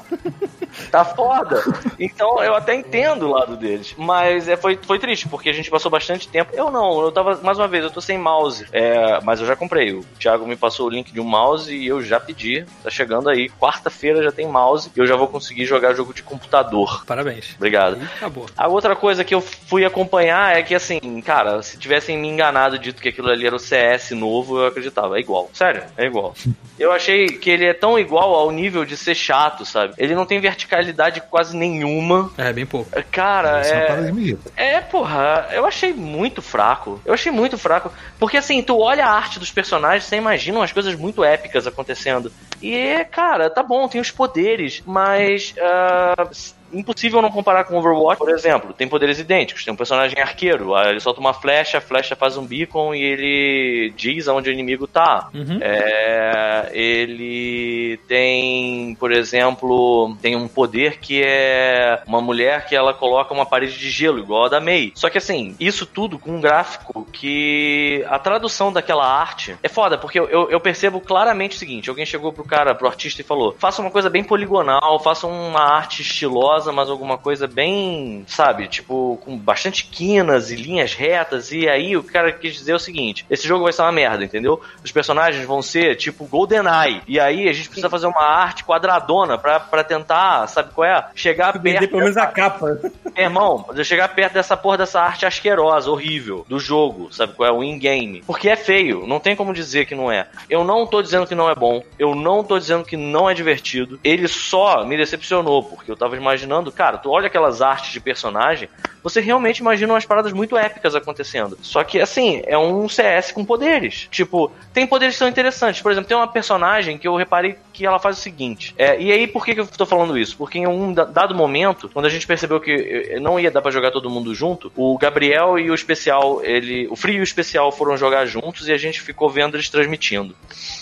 [0.92, 1.64] tá foda.
[2.00, 3.94] Então eu até entendo o lado deles.
[3.98, 6.52] Mas é, foi, foi triste, porque a gente passou bastante tempo.
[6.54, 8.66] Eu não, eu tava, mais uma vez, eu tô sem mouse.
[8.72, 9.94] É, mas eu já comprei.
[9.94, 12.66] O Thiago me passou o link de um mouse e eu já pedi.
[12.84, 13.50] Tá chegando aí.
[13.50, 17.04] Quarta-feira já tem mouse e eu já vou conseguir jogar jogo de computador.
[17.06, 17.54] Parabéns.
[17.56, 17.98] Obrigado.
[18.02, 18.48] E acabou.
[18.58, 22.80] A outra coisa que eu fui acompanhar é que, assim, cara, se tivessem me enganado
[22.80, 25.18] dito que aquilo ali era o CS novo, eu acreditava.
[25.18, 25.50] É igual.
[25.54, 26.34] Sério, é igual.
[26.80, 29.94] Eu achei que ele é tão igual ao nível de ser chato, sabe?
[29.98, 32.32] Ele não tem verticalidade quase nenhuma.
[32.38, 32.90] É, bem pouco.
[33.12, 34.10] Cara, Isso é parada é.
[34.10, 34.52] irrita.
[34.56, 37.02] É, porra, eu achei muito fraco.
[37.04, 37.92] Eu achei muito fraco.
[38.18, 42.32] Porque assim, tu olha a arte dos personagens, você imagina umas coisas muito épicas acontecendo.
[42.62, 45.54] E, cara, tá bom, tem os poderes, mas.
[45.60, 46.30] ah,
[46.74, 48.74] impossível não comparar com Overwatch, por exemplo.
[48.74, 49.64] Tem poderes idênticos.
[49.64, 50.78] Tem um personagem arqueiro.
[50.78, 54.88] Ele solta uma flecha, a flecha faz um beacon e ele diz aonde o inimigo
[54.88, 55.30] tá.
[55.34, 55.60] Uhum.
[55.62, 63.34] É, ele tem, por exemplo, tem um poder que é uma mulher que ela coloca
[63.34, 64.92] uma parede de gelo, igual a da May.
[64.96, 69.98] Só que assim, isso tudo com um gráfico que a tradução daquela arte é foda,
[69.98, 73.26] porque eu, eu, eu percebo claramente o seguinte: alguém chegou pro cara, pro artista e
[73.26, 78.68] falou: faça uma coisa bem poligonal, faça uma arte estilosa, mas alguma coisa bem, sabe,
[78.68, 81.52] tipo, com bastante quinas e linhas retas.
[81.52, 84.62] E aí o cara quis dizer o seguinte: esse jogo vai ser uma merda, entendeu?
[84.84, 87.02] Os personagens vão ser tipo GoldenEye.
[87.08, 91.08] E aí a gente precisa fazer uma arte quadradona pra, pra tentar, sabe qual é?
[91.16, 91.92] Chegar Vender perto.
[91.92, 92.80] pelo menos a capa.
[93.16, 97.52] meu irmão, chegar perto dessa porra dessa arte asquerosa, horrível, do jogo, sabe qual é?
[97.52, 98.24] O in-game.
[98.26, 100.28] Porque é feio, não tem como dizer que não é.
[100.50, 103.34] Eu não tô dizendo que não é bom, eu não tô dizendo que não é
[103.34, 104.00] divertido.
[104.04, 108.70] Ele só me decepcionou, porque eu tava imaginando, cara, tu olha aquelas artes de personagem,
[109.02, 111.58] você realmente imagina umas paradas muito épicas acontecendo.
[111.62, 114.08] Só que, assim, é um CS com poderes.
[114.12, 115.82] Tipo, tem poderes que são interessantes.
[115.82, 118.74] Por exemplo, tem uma personagem que eu reparei que ela faz o seguinte.
[118.78, 120.38] É, e aí, por que, que eu tô falando isso?
[120.38, 122.72] Porque em um da- dado momento, quando a gente percebeu que
[123.12, 126.88] eh, não ia dar pra jogar todo mundo junto, o Gabriel e o especial, ele.
[126.90, 130.36] O Frio e o especial foram jogar juntos e a gente ficou vendo eles transmitindo.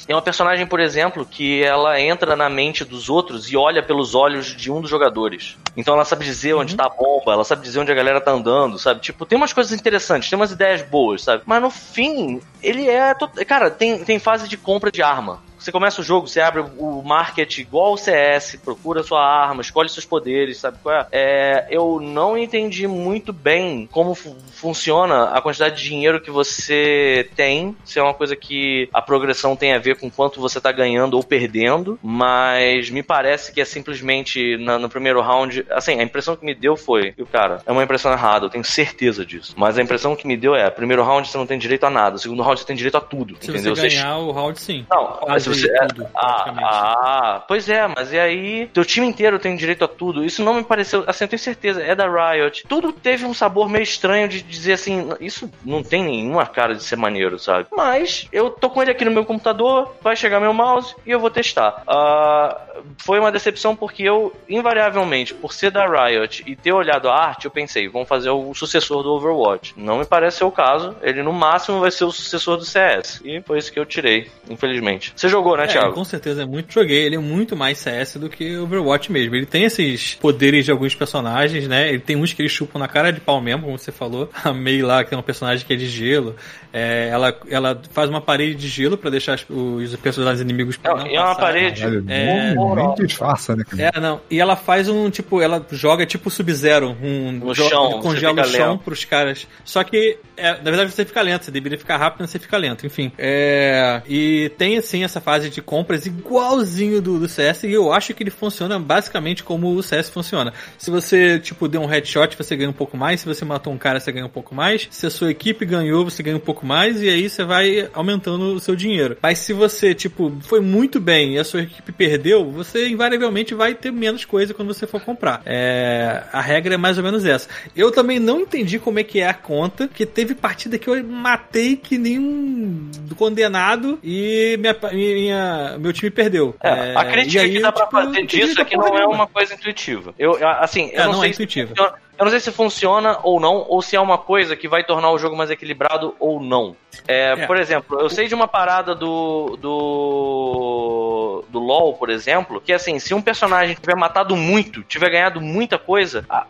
[0.06, 4.14] Tem uma personagem, por exemplo, que ela entra na mente dos outros e olha pelos
[4.14, 5.56] olhos de um dos jogadores.
[5.78, 8.32] Então ela sabe dizer onde tá a bomba, ela sabe dizer onde a galera tá
[8.32, 9.00] andando, sabe?
[9.00, 11.44] Tipo, tem umas coisas interessantes, tem umas ideias boas, sabe?
[11.46, 13.14] Mas no fim, ele é.
[13.48, 15.42] Cara, tem, tem fase de compra de arma.
[15.62, 19.89] Você começa o jogo, você abre o market igual o CS, procura sua arma, escolhe
[19.89, 21.08] seus poderes, sabe qual é?
[21.12, 27.30] é eu não entendi muito bem como fu- funciona a quantidade de dinheiro que você
[27.36, 30.71] tem, se é uma coisa que a progressão tem a ver com quanto você tá
[30.71, 36.04] ganhando ou perdendo, mas me parece que é simplesmente na- no primeiro round, assim, a
[36.04, 39.24] impressão que me deu foi, e o cara, é uma impressão errada, eu tenho certeza
[39.26, 41.89] disso, mas a impressão que me deu é, primeiro round você não tem direito a
[41.89, 43.76] nada, segundo round você tem direito a tudo, Se entendeu?
[43.76, 44.86] você ganhar o round, sim.
[44.89, 45.88] Não, se você.
[45.88, 48.68] tudo, ah, ah, pois é, mas e aí?
[48.74, 50.24] Teu time inteiro tem direito a tudo.
[50.24, 51.04] Isso não me pareceu.
[51.08, 52.66] Assim, eu tenho certeza, é da Riot.
[52.68, 56.84] Tudo teve um sabor meio estranho de dizer assim: isso não tem nenhuma cara de
[56.84, 57.68] ser maneiro, sabe?
[57.76, 61.20] Mas eu tô com ele aqui no meu computador, vai chegar meu mouse e eu
[61.20, 61.84] vou testar.
[61.88, 62.60] Ah,
[62.98, 67.46] foi uma decepção porque eu, invariavelmente, por ser da Riot e ter olhado a arte,
[67.46, 69.74] eu pensei, vão fazer o sucessor do Overwatch.
[69.78, 70.96] Não me parece ser o caso.
[71.02, 73.22] Ele no máximo vai ser o sucessor do CS.
[73.24, 75.14] E foi isso que eu tirei, infelizmente.
[75.16, 75.94] Você jogou, né, É, Thiago?
[75.94, 77.04] com certeza é muito joguei.
[77.06, 79.36] Ele é muito mais CS do que Overwatch mesmo.
[79.36, 81.90] Ele tem esses poderes de alguns personagens, né?
[81.90, 84.30] Ele tem uns que eles chupam na cara de pau mesmo, como você falou.
[84.44, 86.36] A Mei lá, que é um personagem que é de gelo.
[86.74, 90.96] É, ela, ela faz uma parede de gelo pra deixar as- os personagens inimigos Não,
[90.98, 91.82] não e é uma parede.
[91.82, 93.64] Caralho, É, nem, nem disfarça, né?
[93.70, 93.92] cara?
[93.96, 94.22] É, não.
[94.30, 98.72] E ela faz um, tipo, ela joga tipo Sub-Zero, um No chão, congela o chão
[98.72, 98.84] lento.
[98.84, 99.48] pros caras.
[99.66, 102.58] Só que, é, na verdade, você fica lento, você deveria ficar rápido, mas você fica
[102.58, 103.12] lento, enfim.
[103.18, 108.13] É, e tem, assim, essa fase de compras igualzinho do, do CS, e eu acho
[108.13, 110.54] que ele funciona basicamente como o CS funciona.
[110.78, 113.78] Se você, tipo, deu um headshot, você ganha um pouco mais, se você matou um
[113.78, 116.65] cara, você ganha um pouco mais, se a sua equipe ganhou, você ganha um pouco
[116.65, 119.17] mais, e aí você vai aumentando o seu dinheiro.
[119.22, 123.74] Mas se você, tipo, foi muito bem e a sua equipe perdeu, você invariavelmente vai
[123.74, 125.41] ter menos coisa quando você for comprar.
[125.46, 127.48] É, a regra é mais ou menos essa.
[127.76, 131.04] Eu também não entendi como é que é a conta, que teve partida que eu
[131.04, 134.76] matei que nem um condenado e minha,
[135.22, 136.56] minha- meu time perdeu.
[136.62, 138.88] É, a e crítica aí que dá pra tipo, não fazer disso é que não
[138.98, 140.14] é uma coisa intuitiva.
[140.18, 141.70] Eu, assim, eu É, não, não sei é se intuitiva.
[141.70, 144.84] funciona- eu não sei se funciona ou não, ou se é uma coisa que vai
[144.84, 146.76] tornar o jogo mais equilibrado ou não.
[147.08, 147.48] É, É.
[147.48, 151.44] Por exemplo, eu sei de uma parada do, do.
[151.50, 155.78] do LoL, por exemplo, que assim, se um personagem tiver matado muito, tiver ganhado muita
[155.78, 156.46] coisa, a-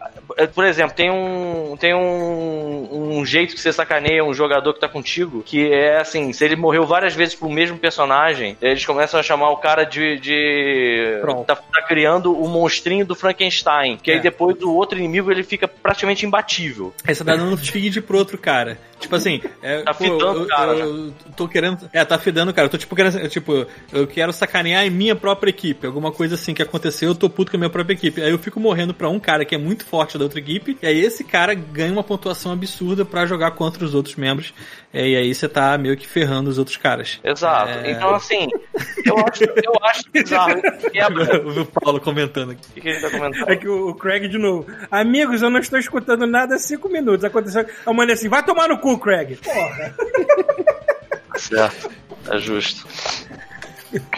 [0.53, 1.75] por exemplo, tem um.
[1.79, 6.33] tem um, um jeito que você sacaneia um jogador que tá contigo, que é assim,
[6.33, 10.19] se ele morreu várias vezes pro mesmo personagem, eles começam a chamar o cara de.
[10.19, 13.97] de tá, tá criando o monstrinho do Frankenstein.
[14.01, 14.21] Que aí É.
[14.21, 16.93] depois o outro inimigo ele fica praticamente imbatível.
[17.07, 18.77] Aí você tá dando feed pro outro cara.
[18.99, 21.89] Tipo assim, é, Tá pô, fidando eu, o cara, eu- eu tô querendo.
[21.91, 22.65] É, tá fidando o cara.
[22.67, 23.27] Eu tô tipo querendo.
[23.29, 25.85] Tipo, eu quero sacanear em minha própria equipe.
[25.87, 28.21] Alguma coisa assim que aconteceu, eu tô puto com a minha própria equipe.
[28.21, 30.77] Aí eu fico morrendo pra um cara que é muito forte da outra equipe.
[30.81, 34.53] E aí esse cara ganha uma pontuação absurda pra jogar contra os outros membros.
[34.93, 37.19] É, e aí você tá meio que ferrando os outros caras.
[37.23, 37.69] Exato.
[37.71, 37.91] É.
[37.91, 38.47] Então, assim,
[39.05, 40.61] eu acho, eu acho bizarro.
[40.91, 41.41] Quebra.
[41.61, 42.61] o Paulo comentando aqui.
[42.69, 43.49] O que, que ele tá comentando?
[43.49, 44.67] É que o, o Craig de novo.
[44.91, 47.23] Amigos, eu não estou escutando nada há cinco minutos.
[47.23, 47.65] Aconteceu.
[47.85, 49.37] A mãe assim, vai tomar no cu, Craig.
[49.37, 49.95] Porra.
[51.35, 51.91] Certo.
[52.29, 52.87] É justo.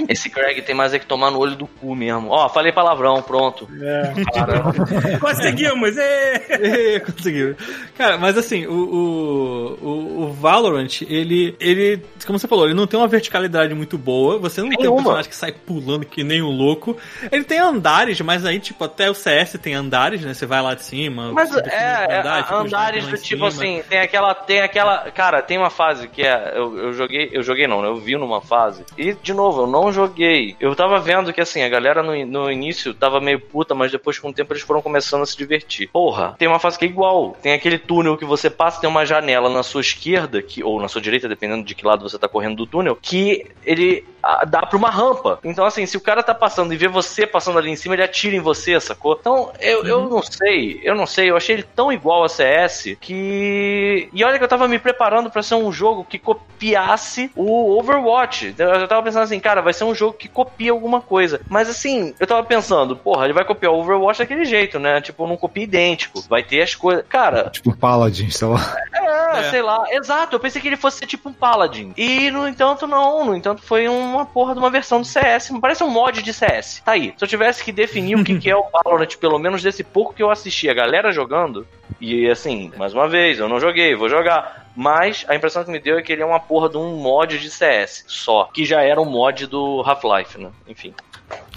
[0.07, 2.29] Esse Craig tem mais é que tomar no olho do cu mesmo.
[2.29, 3.67] Ó, falei palavrão, pronto.
[3.81, 4.13] É.
[5.19, 5.97] Conseguimos!
[5.97, 6.33] ê!
[6.49, 7.55] É, Conseguiu.
[7.97, 12.87] Cara, mas assim, o, o, o, o Valorant, ele, ele, como você falou, ele não
[12.87, 14.37] tem uma verticalidade muito boa.
[14.39, 14.97] Você não tem um Nenhuma.
[14.97, 16.97] personagem que sai pulando que nem um louco.
[17.31, 20.33] Ele tem andares, mas aí, tipo, até o CS tem andares, né?
[20.33, 21.31] Você vai lá de cima.
[21.31, 25.41] Mas define é, é, andar, tipo, andares do tipo assim, tem aquela, tem aquela, cara,
[25.41, 27.87] tem uma fase que é, eu, eu joguei, eu joguei não, né?
[27.87, 31.61] eu vi numa fase, e de novo, eu não joguei, eu tava vendo que assim,
[31.61, 34.81] a galera no, no início tava meio puta, mas depois com o tempo eles foram
[34.81, 35.89] começando a se divertir.
[35.91, 39.05] Porra, tem uma fase que é igual, tem aquele túnel que você passa, tem uma
[39.05, 42.27] janela na sua esquerda, que, ou na sua direita, dependendo de que lado você tá
[42.27, 44.05] correndo do túnel, que ele
[44.47, 45.39] dá pra uma rampa.
[45.43, 48.03] Então, assim, se o cara tá passando e vê você passando ali em cima, ele
[48.03, 49.17] atira em você, sacou?
[49.19, 52.95] Então, eu, eu não sei, eu não sei, eu achei ele tão igual a CS
[53.01, 54.09] que.
[54.13, 58.55] E olha que eu tava me preparando pra ser um jogo que copiasse o Overwatch.
[58.57, 61.41] Eu tava pensando assim, cara, vai ser um jogo que copia alguma coisa.
[61.49, 65.01] Mas assim, eu tava pensando, porra, ele vai copiar o Overwatch daquele jeito, né?
[65.01, 66.23] Tipo, não copia idêntico.
[66.29, 67.05] Vai ter as coisas.
[67.07, 68.75] Cara, Tipo Paladin, sei lá.
[68.93, 69.49] é, É.
[69.49, 69.83] sei lá.
[69.91, 71.93] Exato, eu pensei que ele fosse ser tipo um Paladin.
[71.97, 73.25] E, no entanto, não.
[73.25, 75.51] No entanto, foi uma porra de uma versão do CS.
[75.61, 76.81] Parece um mod de CS.
[76.83, 77.13] Tá aí.
[77.17, 80.13] Se eu tivesse que definir o que, que é o Valorant, pelo menos desse pouco
[80.13, 81.67] que eu assisti a galera jogando,
[81.99, 84.67] e assim, mais uma vez, eu não joguei, vou jogar.
[84.75, 87.37] Mas a impressão que me deu é que ele é uma porra de um mod
[87.37, 88.49] de CS só.
[88.53, 90.49] Que já era um mod do Half-Life, né?
[90.67, 90.93] Enfim.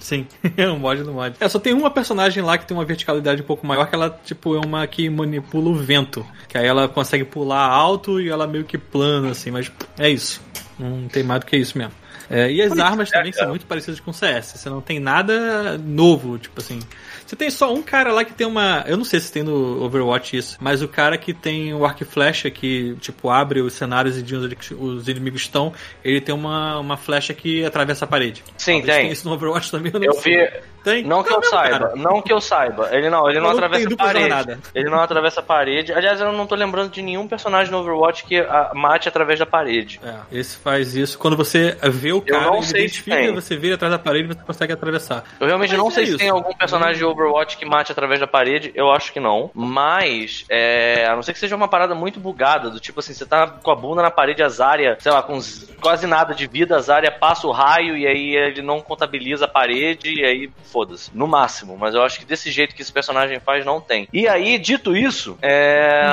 [0.00, 1.36] Sim, é um mod do mod.
[1.40, 4.10] É, só tem uma personagem lá que tem uma verticalidade um pouco maior, que ela,
[4.24, 6.24] tipo, é uma que manipula o vento.
[6.48, 10.40] Que aí ela consegue pular alto e ela meio que plana, assim, mas é isso.
[10.78, 11.92] Não tem mais do que isso mesmo.
[12.28, 13.44] É, e as armas é, também cara.
[13.44, 14.52] são muito parecidas com CS.
[14.56, 16.80] Você não tem nada novo, tipo assim.
[17.26, 18.84] Você tem só um cara lá que tem uma.
[18.86, 22.02] Eu não sei se tem no Overwatch isso, mas o cara que tem o arco
[22.02, 25.72] e flecha que, tipo, abre os cenários e de onde os inimigos estão,
[26.04, 28.44] ele tem uma, uma flecha que atravessa a parede.
[28.56, 29.00] Sim, Talvez tem.
[29.02, 30.36] tenha isso no Overwatch também, eu não Eu sei.
[30.46, 30.52] vi.
[30.86, 31.02] Tem?
[31.02, 31.96] Não que É o eu saiba, cara.
[31.96, 32.88] não que eu saiba.
[32.92, 34.20] Ele não, ele não Maluco atravessa a parede.
[34.28, 34.58] jornada.
[34.72, 35.92] Ele não atravessa a parede.
[35.92, 38.40] Aliás, eu não tô lembrando de nenhum personagem no Overwatch que
[38.72, 40.00] mate através da parede.
[40.04, 41.18] É, esse faz isso.
[41.18, 43.34] Quando você vê o cara, não ele sei se tem.
[43.34, 45.24] você vira atrás da parede e você consegue atravessar.
[45.40, 46.18] Eu realmente Mas não é sei se isso.
[46.18, 49.50] tem algum personagem de Overwatch que mate através da parede, eu acho que não.
[49.54, 53.26] Mas, é, a não ser que seja uma parada muito bugada, do tipo assim, você
[53.26, 55.38] tá com a bunda na parede, a Zarya, sei lá, com
[55.80, 59.48] quase nada de vida, a Zarya passa o raio e aí ele não contabiliza a
[59.48, 61.10] parede e aí foda-se.
[61.14, 64.06] No máximo, mas eu acho que desse jeito que esse personagem faz, não tem.
[64.12, 66.04] E aí, dito isso, é,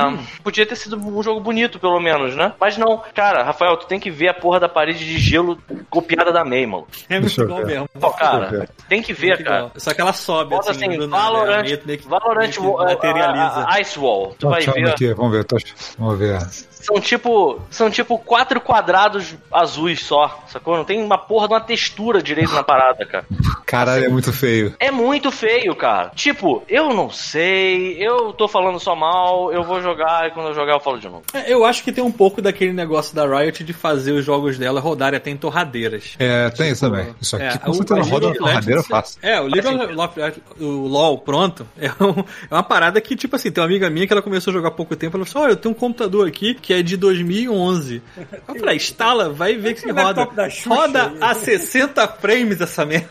[0.41, 2.53] podia ter sido um jogo bonito, pelo menos, né?
[2.57, 3.01] Mas não.
[3.13, 5.57] Cara, Rafael, tu tem que ver a porra da parede de gelo
[5.89, 6.87] copiada da May, mano.
[7.09, 7.89] É muito igual mesmo.
[7.99, 9.57] Pô, cara, tem que ver, Muito cara.
[9.57, 9.71] igual.
[9.75, 11.65] Só que ela sobe, Bota assim, assim, Valorant,
[12.05, 13.81] Valorant uh, materializa.
[13.81, 14.35] Ice Wall.
[14.39, 14.89] Tu vai ver.
[14.89, 15.57] aqui, vamos ver, tô
[15.97, 16.39] vamos ver.
[16.83, 20.75] São tipo, são tipo quatro quadrados azuis só, sacou?
[20.77, 23.25] Não tem uma porra de uma textura direito na parada, cara.
[23.65, 24.75] Caralho, é muito feio.
[24.79, 26.11] É muito feio, cara.
[26.13, 30.53] Tipo, eu não sei, eu tô falando só mal, eu vou jogar e quando eu
[30.53, 31.23] jogar eu falo de novo.
[31.33, 34.57] É, Eu acho que tem um pouco daquele negócio da Riot de fazer os jogos
[34.57, 36.15] dela rodarem até em torradeiras.
[36.19, 37.15] É, tem isso também.
[37.21, 39.19] Isso aqui É, com o- certeza a roda of torradeira Legends- fácil.
[39.21, 42.19] É, o League of Legends, o LoL, pronto, é, um-
[42.51, 44.67] é uma parada que, tipo assim, tem uma amiga minha que ela começou a jogar
[44.67, 46.97] há pouco tempo, ela falou assim, olha, eu tenho um computador aqui que é de
[46.97, 48.01] 2011.
[48.47, 50.27] Eu falei, instala, vai ver que se O roda.
[50.67, 51.17] Roda aí.
[51.21, 53.09] a 60 frames essa merda,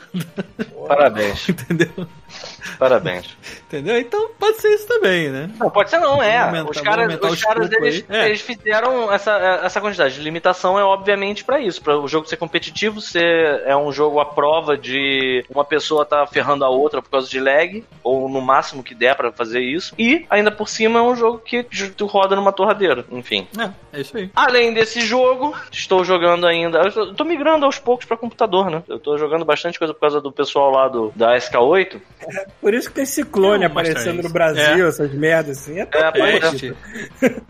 [0.89, 2.07] Parabéns, entendeu?
[2.79, 3.27] Parabéns.
[3.69, 3.99] Entendeu?
[3.99, 5.51] Então pode ser isso também, né?
[5.59, 6.39] Não, pode ser não, é.
[6.39, 8.05] Aumentar- os caras, os o caras eles.
[8.09, 8.27] É.
[8.27, 12.37] eles fizeram essa, essa quantidade de limitação é obviamente pra isso, para o jogo ser
[12.37, 17.11] competitivo, ser é um jogo à prova de uma pessoa tá ferrando a outra por
[17.11, 19.95] causa de lag ou no máximo que der pra fazer isso.
[19.99, 21.63] E ainda por cima é um jogo que
[21.97, 23.47] tu roda numa torradeira, enfim.
[23.59, 24.31] É, é isso aí.
[24.35, 26.79] Além desse jogo, estou jogando ainda.
[26.81, 28.83] Eu tô- tô migrando aos poucos pra computador, né?
[28.89, 32.01] Eu tô jogando bastante coisa por causa do pessoal lá do, da SK8.
[32.61, 35.81] Por isso que tem ciclone Não, mostra aparecendo no Brasil, essas merdas assim.
[35.81, 36.11] É, É, é.
[36.11, 36.75] Peste.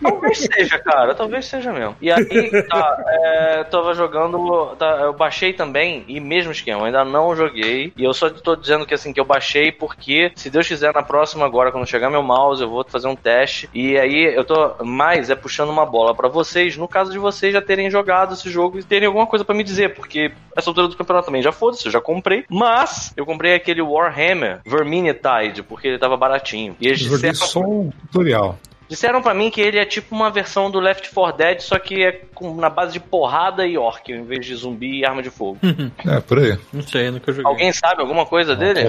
[0.01, 1.97] Talvez seja, cara, talvez seja mesmo.
[2.01, 7.05] E aí, tá, é, tava jogando, tá, eu baixei também, e mesmo esquema, eu ainda
[7.05, 10.67] não joguei, e eu só tô dizendo que assim, que eu baixei porque, se Deus
[10.67, 14.35] quiser, na próxima agora, quando chegar meu mouse, eu vou fazer um teste, e aí
[14.35, 17.91] eu tô mais é puxando uma bola pra vocês, no caso de vocês já terem
[17.91, 21.27] jogado esse jogo e terem alguma coisa pra me dizer, porque essa altura do campeonato
[21.27, 24.61] também já foda-se, eu já comprei, mas eu comprei aquele Warhammer
[25.01, 26.77] Vermintide, porque ele tava baratinho.
[26.81, 28.59] E eles disseram- só um tutorial.
[28.93, 32.03] Disseram pra mim que ele é tipo uma versão do Left 4 Dead, só que
[32.05, 35.31] é com- na base de porrada e orc, em vez de zumbi e arma de
[35.31, 35.59] fogo.
[36.07, 36.59] É, por aí.
[36.73, 37.51] Não sei, nunca joguei.
[37.51, 38.85] Alguém sabe alguma coisa dele?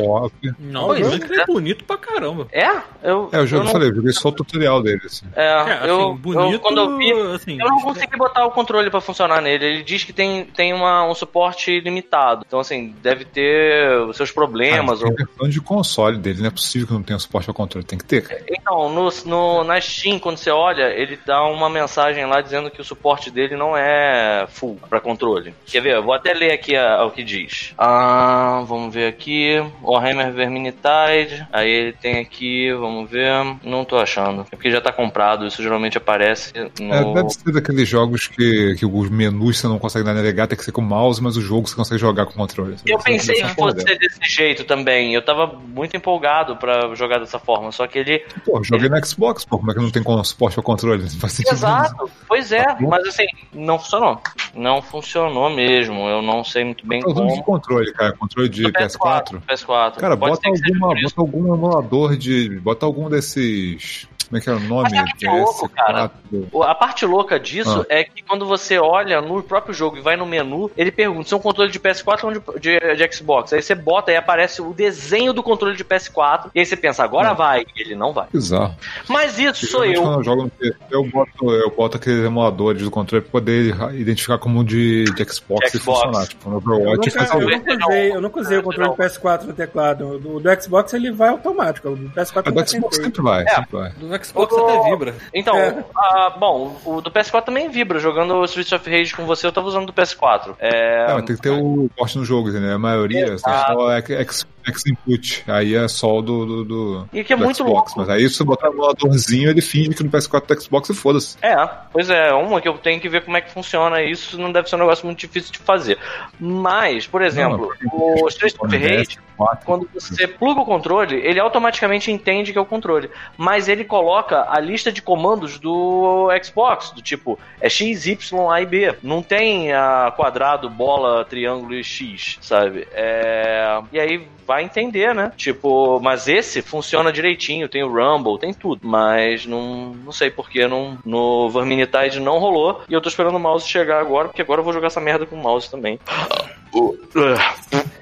[0.60, 1.42] Não, Pois mas ele é.
[1.42, 2.48] é bonito pra caramba.
[2.52, 2.68] É?
[3.04, 5.26] Eu, É, eu, jogo, não- falei, eu joguei só o tutorial dele, assim.
[5.36, 7.58] É, É, assim, eu, bonito, eu- quando eu vi, assim...
[7.60, 9.66] eu não consegui botar o controle pra funcionar nele.
[9.66, 12.44] Ele diz que tem, tem uma, um suporte limitado.
[12.46, 15.02] Então, assim, deve ter os seus problemas.
[15.02, 15.14] Ah, ou...
[15.16, 18.06] versão de console dele, não é possível que não tenha suporte ao controle, tem que
[18.06, 18.24] ter.
[18.28, 18.44] cara.
[18.50, 22.82] Então, no, no, na Steam, quando você olha, ele dá uma mensagem lá dizendo que
[22.82, 25.54] o suporte dele não é full pra controle.
[25.66, 25.96] Quer ver?
[25.96, 27.74] Eu vou até ler aqui a- o que diz.
[27.78, 29.64] Ah, vamos ver aqui.
[29.82, 31.46] Warhammer Vermintide.
[31.52, 33.32] Aí ele tem aqui, vamos ver.
[33.64, 34.42] Não tô achando.
[34.52, 35.46] É porque já tá comprado.
[35.46, 36.94] Isso geralmente aparece no.
[36.94, 40.64] É, deve ser daqueles jogos que, que os menus você não consegue navegar, tem que
[40.64, 42.76] ser com o mouse, mas o jogo você consegue jogar com o controle.
[42.86, 45.14] Eu Você pensei não que fosse ser desse jeito também.
[45.14, 47.72] Eu tava muito empolgado pra jogar dessa forma.
[47.72, 48.20] Só que ele.
[48.46, 51.04] Pô, joguei no Xbox, pô, como é que não tem suporte ao controle?
[51.52, 54.22] Exato, pois é, Tá mas assim, não funcionou.
[54.56, 56.08] Não funcionou mesmo.
[56.08, 57.44] Eu não sei muito bem Tá usando de como.
[57.44, 59.42] controle, cara, controle de Do PS4.
[59.48, 59.96] PS4.
[59.96, 62.60] Cara, Pode bota, alguma, bota algum emulador de.
[62.60, 64.08] Bota algum desses.
[64.34, 64.90] Como é que é o nome?
[64.92, 66.10] Mas que é louco, cara?
[66.32, 66.48] PS4.
[66.52, 67.86] O- A parte louca disso Ah.
[67.94, 71.34] é que quando você olha no próprio jogo e vai no menu, ele pergunta se
[71.34, 73.54] é um controle de PS4 ou de, de- de Xbox.
[73.54, 76.50] Aí você bota e aparece o desenho do controle de PS4.
[76.56, 77.34] E aí você pensa, agora Ah.
[77.34, 77.62] vai.
[77.76, 78.26] E ele não vai.
[78.34, 78.76] Bizarro.
[79.08, 80.02] Mas isso sou eu.
[80.02, 83.76] Quando eu jogo no PC, eu boto, eu boto aqueles emuladores do controle pra poder
[83.94, 86.00] identificar como de, de Xbox, De e Xbox.
[86.02, 86.28] funcionar.
[86.28, 88.96] Tipo, no Eu Overwatch nunca, faz eu nunca usei, eu nunca usei o controle Não.
[88.96, 90.08] do PS4 no teclado.
[90.16, 91.90] O do, do Xbox ele vai automático.
[91.90, 93.48] O do PS4 A eu do nunca Xbox sempre vai, É.
[93.50, 93.92] sempre vai.
[93.92, 95.16] Do Xbox O- até vibra.
[95.34, 95.84] Então, É.
[95.98, 98.00] ah, bom, o do PS4 também vibra.
[98.00, 100.56] Jogando o Streets of Rage com você, eu tava usando do PS4.
[100.60, 102.74] É, É, mas tem que ter o porte no jogo, entendeu?
[102.76, 103.50] A maioria, só
[103.92, 105.44] é Xbox X Input.
[105.48, 107.74] Aí é só o do, do, do, E que é do muito Xbox.
[107.74, 107.94] louco.
[107.98, 110.94] Mas aí se você botar no emuladorzinho, ele finge que no PS4 do Xbox e
[110.94, 111.38] foda-se.
[111.42, 111.56] É,
[111.92, 114.70] pois é, uma que eu tenho que ver como é que funciona isso, não deve
[114.70, 115.98] ser um negócio muito difícil de fazer.
[116.40, 119.18] Mas, por exemplo, o Street of Rage,
[119.66, 123.10] quando você pluga o controle, ele automaticamente entende que é o controle.
[123.38, 128.62] Mas ele coloca a lista de comandos do Xbox, do tipo, é X, Y, A
[128.62, 128.96] e B.
[129.02, 132.88] Não tem a quadrado, bola, triângulo e X, sabe?
[132.94, 133.82] É...
[133.92, 135.32] E aí vai entender, né?
[135.36, 138.88] Tipo, mas esse funciona direitinho, tem o Rumble, tem tudo.
[138.88, 142.84] Mas não, não sei porque não, no Verminitide não rolou.
[142.88, 145.26] E eu tô esperando o mouse chegar agora, porque agora eu vou jogar essa merda
[145.26, 146.00] com o mouse também.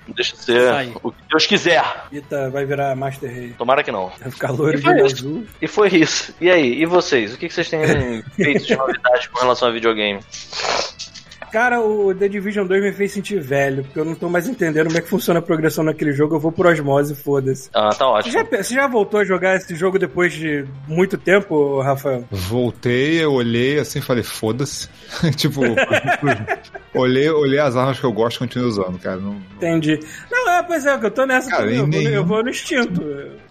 [0.07, 0.93] Deixa ser Sai.
[1.03, 1.83] o que Deus quiser.
[2.11, 3.53] Ita vai virar Master Rei.
[3.57, 4.11] Tomara que não.
[4.19, 5.47] Vai ficar loiro E foi azul.
[5.61, 6.33] E foi isso.
[6.39, 7.33] E aí, e vocês?
[7.33, 7.81] O que que vocês têm
[8.35, 10.19] feito de novidade com relação a videogame?
[11.51, 14.85] Cara, o The Division 2 me fez sentir velho, porque eu não tô mais entendendo
[14.87, 16.35] como é que funciona a progressão naquele jogo.
[16.35, 17.69] Eu vou por osmose, foda-se.
[17.73, 18.33] Ah, tá Você ótimo.
[18.33, 22.23] já, você já voltou a jogar esse jogo depois de muito tempo, Rafael?
[22.31, 24.87] Voltei, eu olhei assim e falei, foda-se.
[25.35, 25.61] tipo,
[26.95, 29.17] olhei, olhei as armas que eu gosto e continuei usando, cara.
[29.17, 29.99] Não, não- Entendi.
[30.31, 33.01] Não, é, pois é, eu tô nessa Cara, Eu, vou, nenhum- eu vou no instinto.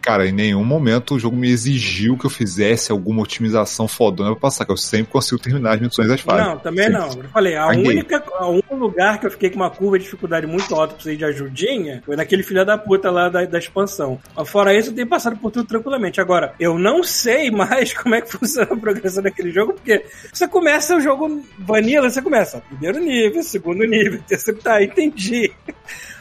[0.02, 4.40] Cara, em nenhum momento o jogo me exigiu que eu fizesse alguma otimização fodona pra
[4.40, 6.46] passar, que eu sempre consigo terminar as missões das fases.
[6.46, 7.00] Não, também Sempre.
[7.00, 7.08] não.
[7.08, 7.86] Eu falei, a Caguei.
[7.86, 11.16] única, a único lugar que eu fiquei com uma curva de dificuldade muito alta, precisei
[11.16, 14.18] de ajudinha, foi naquele filho da puta lá da, da expansão.
[14.46, 16.20] Fora isso, eu tenho passado por tudo tranquilamente.
[16.20, 20.48] Agora, eu não sei mais como é que funciona a progressão daquele jogo, porque você
[20.48, 25.52] começa o jogo vanilla, você começa primeiro nível, segundo nível, terceiro, tá, entendi.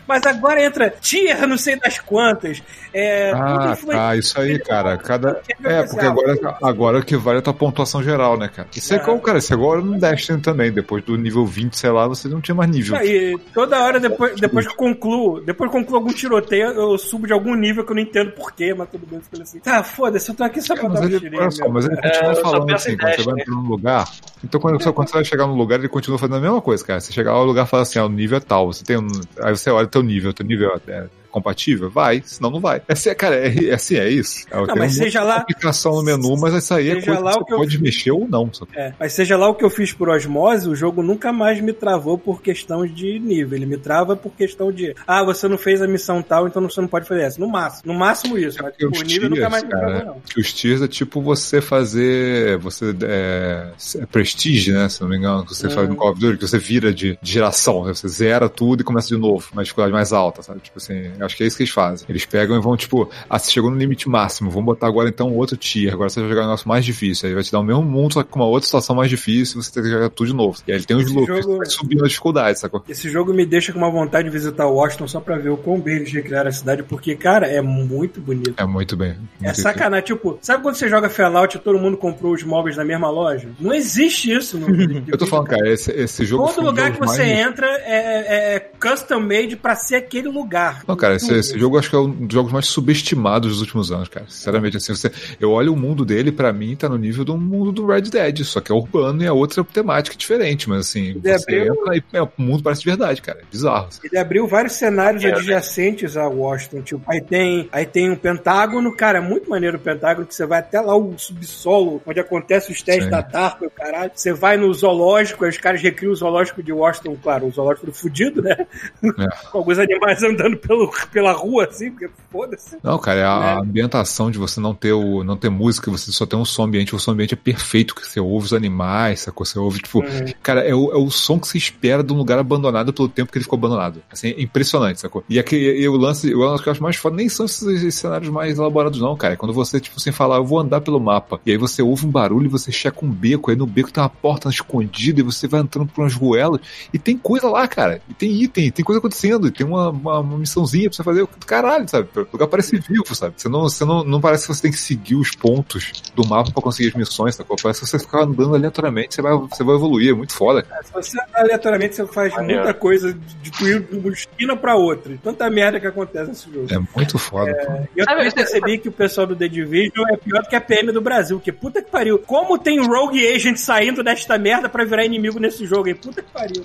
[0.09, 2.63] Mas agora entra tier, não sei das quantas.
[2.91, 4.97] É, Ah, tá, isso aí, cara.
[4.97, 5.39] Cada...
[5.63, 8.67] É, ver porque agora, agora o que vale é a tua pontuação geral, né, cara?
[8.75, 9.01] Isso é Ah.
[9.01, 10.71] como, cara, isso agora no Destiny também.
[10.71, 12.95] Depois do nível 20, sei lá, você não tinha mais nível.
[12.97, 16.97] Aí, toda hora, depois, depois que eu concluo, depois que eu concluo algum tiroteio, eu
[16.97, 19.59] subo de algum nível que eu não entendo porquê, mas tudo bem, fica assim.
[19.59, 21.39] Tá, foda-se, eu tô aqui só pra É, dar um tirinho.
[21.41, 21.73] olha só, mesmo.
[21.75, 24.09] mas ele É, continua só falando assim, quando você vai entrar num lugar.
[24.43, 26.83] Então, quando você, quando você vai chegar num lugar, ele continua fazendo a mesma coisa,
[26.83, 26.99] cara.
[26.99, 28.73] Você chegar lá, o lugar fala assim, ó, o nível é tal.
[28.73, 29.07] Você tem um,
[29.41, 31.89] aí você olha o teu nível, teu nível é compatível?
[31.89, 32.81] Vai, senão não vai.
[32.87, 34.45] É assim, cara, é, é assim, é isso.
[34.51, 37.39] É, tem mas seja lá- aplicação no menu, mas isso aí é coisa lá que
[37.51, 37.81] você pode fiz.
[37.81, 38.49] mexer ou não.
[38.75, 41.73] É, mas seja lá o que eu fiz por osmose, o jogo nunca mais me
[41.73, 43.57] travou por questão de nível.
[43.57, 46.81] Ele me trava por questão de, ah, você não fez a missão tal, então você
[46.81, 47.39] não pode fazer essa.
[47.39, 48.57] No máximo, no máximo isso.
[48.61, 50.21] Mas Porque o nível nunca mais me travou, não.
[50.21, 55.17] que os tiers é tipo você fazer, você é, é prestige, né, se não me
[55.17, 55.71] engano, que você Hum.
[55.71, 58.81] faz no Call of Duty, que você vira de, de geração, né, você zera tudo
[58.81, 60.59] e começa de novo, uma dificuldade mais alta, sabe?
[60.61, 62.05] Tipo assim, eu acho que é isso que eles fazem.
[62.09, 65.33] Eles pegam e vão, tipo, ah, você chegou no limite máximo, vamos botar agora então
[65.35, 67.63] outro tier, agora você vai jogar um negócio mais difícil, aí vai te dar o
[67.63, 70.27] mesmo mundo, só que com uma outra situação mais difícil, você tem que jogar tudo
[70.27, 70.57] de novo.
[70.67, 72.83] E aí ele tem os loops, jogo- vai subindo a dificuldade, sacou?
[72.87, 75.79] Esse jogo me deixa com uma vontade de visitar Washington só pra ver o quão
[75.79, 78.53] bem eles recriaram a cidade, porque, cara, é muito bonito.
[78.57, 79.11] É muito bem.
[79.41, 82.77] É muito sacanagem, tipo, sabe quando você joga Fallout e todo mundo comprou os móveis
[82.77, 83.49] na mesma loja?
[83.59, 84.69] Não existe isso no
[85.07, 88.55] Eu tô falando, cara, esse, esse jogo Todo lugar que você mais- entra é, é-
[88.55, 90.83] é custom made pra ser aquele lugar.
[90.87, 91.39] Não, cara, esse, Tudo.
[91.39, 94.25] esse jogo acho que é um dos jogos mais subestimados dos últimos anos, cara.
[94.29, 97.71] Sinceramente, assim, você, eu olho o mundo dele, pra mim, tá no nível do mundo
[97.71, 101.19] do Red Dead, só que é urbano e é outra temática diferente, mas assim, Ele
[101.21, 103.39] você abriu- entra e é, o mundo parece de verdade, cara.
[103.41, 103.87] É bizarro.
[103.87, 103.99] assim.
[104.03, 108.95] Ele abriu vários cenários É, adjacentes a Washington, tipo, aí tem, aí tem um Pentágono,
[108.95, 112.71] cara, é muito maneiro o Pentágono, que você vai até lá o subsolo, onde acontece
[112.71, 113.09] os testes Sim.
[113.11, 114.11] da DARPA e o caralho.
[114.13, 117.91] Você vai no zoológico, aí os caras recriam o zoológico de Washington, claro, o zoológico
[117.91, 118.55] fudido, né?
[118.59, 118.67] É.
[119.51, 122.77] Com alguns animais andando pelo, pela rua, assim, porque foda-se.
[122.83, 123.61] Não, cara, é a Né?
[123.61, 126.95] ambientação de você não ter o, não ter música, você só ter um som ambiente,
[126.95, 129.45] o som ambiente é perfeito, que você ouve os animais, sacou?
[129.45, 130.33] Você ouve, tipo, Uhum.
[130.41, 133.31] cara, é o, é o som que se espera de um lugar abandonado pelo tempo
[133.31, 134.01] que ele ficou abandonado.
[134.11, 135.23] Assim, é impressionante, sacou?
[135.29, 137.61] E aqui, e o lance, o lance que eu acho mais foda nem são esses,
[137.67, 139.33] esses cenários mais elaborados, não, cara.
[139.33, 142.05] É quando você, tipo, sem falar, eu vou andar pelo mapa, e aí você ouve
[142.05, 145.23] um barulho e você checa um beco, aí no beco tem uma porta escondida, e
[145.23, 146.59] você vai entrando por umas ruelas,
[146.93, 148.01] e tem coisa lá, cara.
[148.09, 151.27] E tem item, tem coisa acontecendo, e tem uma, uma, uma missãozinha você fazer.
[151.45, 152.09] Caralho, sabe?
[152.15, 153.33] O lugar parece vivo, sabe?
[153.37, 156.51] Você não, você não, não parece que você tem que seguir os pontos do mapa
[156.51, 157.55] pra conseguir as missões, sacou?
[157.61, 160.11] Parece que você ficar andando aleatoriamente, você vai, você vai evoluir.
[160.11, 160.65] É muito foda.
[160.83, 164.75] Se você andar aleatoriamente, você faz muita coisa de tu ir de uma esquina pra
[164.75, 165.17] outra.
[165.23, 166.67] Tanta merda que acontece nesse jogo.
[166.71, 167.87] É muito foda.
[167.95, 170.61] E eu também percebi que o pessoal do The Division é pior do que a
[170.61, 171.39] PM do Brasil.
[171.39, 172.19] Que puta que pariu.
[172.19, 175.95] Como tem Rogue Agent saindo desta merda pra virar inimigo nesse jogo, hein?
[175.95, 176.63] Puta que pariu.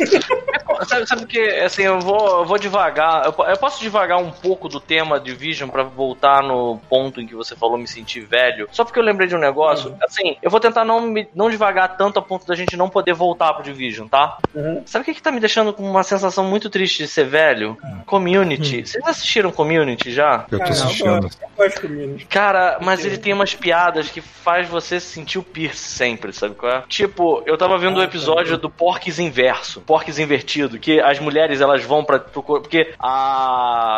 [0.86, 3.24] sabe, sabe que, assim, eu vou, eu vou devagar.
[3.26, 7.34] Eu, eu posso devagar um pouco do tema Division pra voltar no ponto em que
[7.34, 8.68] você falou me sentir velho?
[8.72, 9.96] Só porque eu lembrei de um negócio.
[10.02, 13.14] Assim, eu vou tentar não, me, não devagar tanto a ponto da gente não poder
[13.14, 14.38] voltar pro Division, tá?
[14.54, 14.82] Uhum.
[14.86, 17.76] Sabe o que, que tá me deixando com uma sensação muito triste de ser velho?
[18.06, 18.86] Community.
[18.86, 20.46] Vocês assistiram Community já?
[20.50, 21.30] Eu tô assistindo.
[22.28, 26.72] Cara, mas ele tem umas piadas que faz você sentir o Pierce sempre, sabe qual
[26.72, 26.82] é?
[26.88, 31.60] Tipo, eu tava vendo o Ah, episódio do Porques Inverso, Porques Invertido, que as mulheres
[31.60, 32.60] elas vão pra procurar.
[32.60, 33.29] Porque a.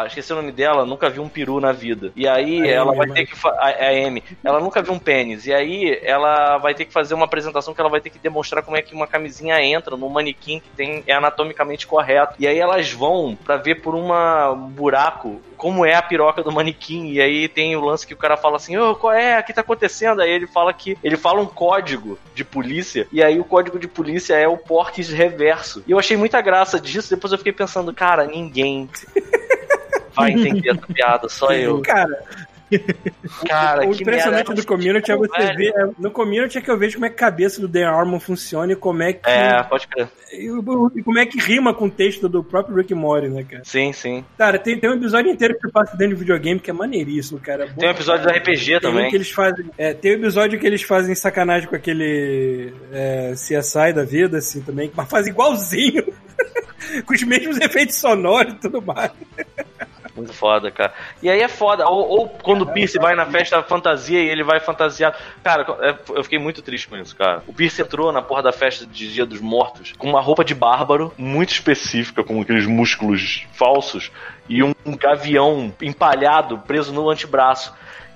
[0.06, 2.12] Esqueci o nome dela, nunca viu um peru na vida.
[2.16, 3.14] E aí A ela Amy, vai né?
[3.14, 3.36] ter que.
[3.36, 5.46] fa- A, a Amy, ela nunca viu um pênis.
[5.46, 8.62] E aí ela vai ter que fazer uma apresentação que ela vai ter que demonstrar
[8.62, 12.34] como é que uma camisinha entra num manequim que tem, é anatomicamente correto.
[12.38, 16.50] E aí elas vão pra ver por uma, um buraco como é a piroca do
[16.50, 17.12] manequim.
[17.12, 19.38] E aí tem o lance que o cara fala assim: Ô, qual é?
[19.38, 20.20] O que tá acontecendo?
[20.20, 20.96] Aí ele fala que.
[21.02, 23.06] Ele fala um código de polícia.
[23.12, 25.82] E aí o código de polícia é o porques reverso.
[25.86, 27.10] E eu achei muita graça disso.
[27.14, 28.88] Depois eu fiquei pensando, cara, ninguém.
[30.14, 31.80] Vai entender essa piada, só eu.
[31.82, 32.22] Cara,
[33.46, 35.56] Cara, o que impressionante merda, do community é você velho.
[35.58, 35.74] ver.
[35.76, 38.18] é, No community é que eu vejo como é que a cabeça do Dan Harmon
[38.18, 39.28] funciona e como é que.
[39.28, 40.08] É, pode crer.
[40.32, 40.46] E,
[40.98, 43.62] e como é que rima com o texto do próprio Rick Mori, né, cara?
[43.64, 44.24] Sim, sim.
[44.38, 47.66] Cara, tem, tem um episódio inteiro que passa dentro de videogame que é maneiríssimo, cara.
[47.66, 48.38] Bom Tem um episódio pra do.
[48.38, 49.10] RPG Tem um também.
[49.10, 49.66] que eles fazem.
[49.76, 54.62] É, tem um episódio que eles fazem sacanagem com aquele é, CSI da vida, assim,
[54.62, 56.04] também, mas faz igualzinho.
[57.06, 59.10] com os mesmos efeitos sonoros e tudo mais.
[60.14, 60.92] Muito foda, cara.
[61.22, 61.86] E aí é foda.
[61.88, 65.16] Ou, ou quando o Pierce vai na festa fantasia e ele vai fantasiado.
[65.42, 67.42] Cara, é- eu fiquei muito triste com isso, cara.
[67.46, 70.54] O Pierce entrou na porra da festa de Dia dos Mortos com uma roupa de
[70.54, 74.10] bárbaro muito específica, com aqueles músculos falsos
[74.48, 77.72] e um, um gavião empalhado preso no antebraço.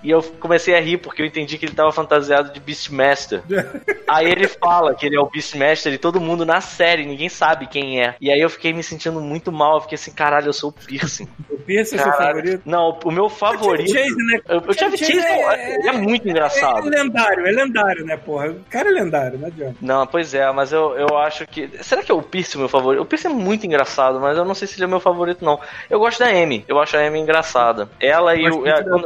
[0.06, 3.42] E eu comecei a rir porque eu entendi que ele tava fantasiado de Beastmaster.
[4.06, 7.66] Aí ele fala que ele é o Beastmaster e todo mundo na série, ninguém sabe
[7.66, 8.14] quem é.
[8.20, 9.74] E aí eu fiquei me sentindo muito mal.
[9.76, 11.26] Eu fiquei assim, caralho, eu sou o Piercing.
[11.56, 12.36] O Pierce é seu Caralho.
[12.36, 12.62] favorito?
[12.64, 13.90] Não, o meu favorito.
[13.92, 14.38] Chase, né?
[14.48, 16.88] Eu, eu Chevy Chase é- é, é muito É, engraçado.
[16.88, 18.50] lendário, é lendário, né, porra?
[18.50, 19.74] O cara é lendário, não adianta.
[19.80, 21.68] Não, pois é, mas eu, eu acho que.
[21.82, 23.02] Será que é o Pierce o meu favorito?
[23.02, 25.44] O Pierce é muito engraçado, mas eu não sei se ele é o meu favorito,
[25.44, 25.58] não.
[25.90, 27.88] Eu gosto da Amy, eu acho a Amy engraçada.
[27.98, 28.68] Ela e Gosto o.
[28.68, 29.04] é, quando-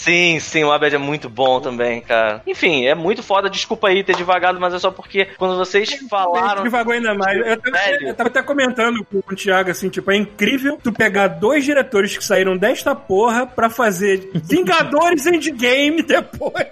[0.00, 2.40] Sim, sim, o Abed é muito bom também, cara.
[2.46, 6.62] Enfim, é muito foda, desculpa aí ter devagado, mas é só porque quando vocês falaram.
[6.62, 7.38] Devagou ainda mais.
[7.38, 11.28] Eu tava, eu tava até comentando com o Thiago, assim, tipo, é incrível tu pegar
[11.28, 16.66] dois diretores que saíram desta porra pra fazer Vingadores Endgame depois.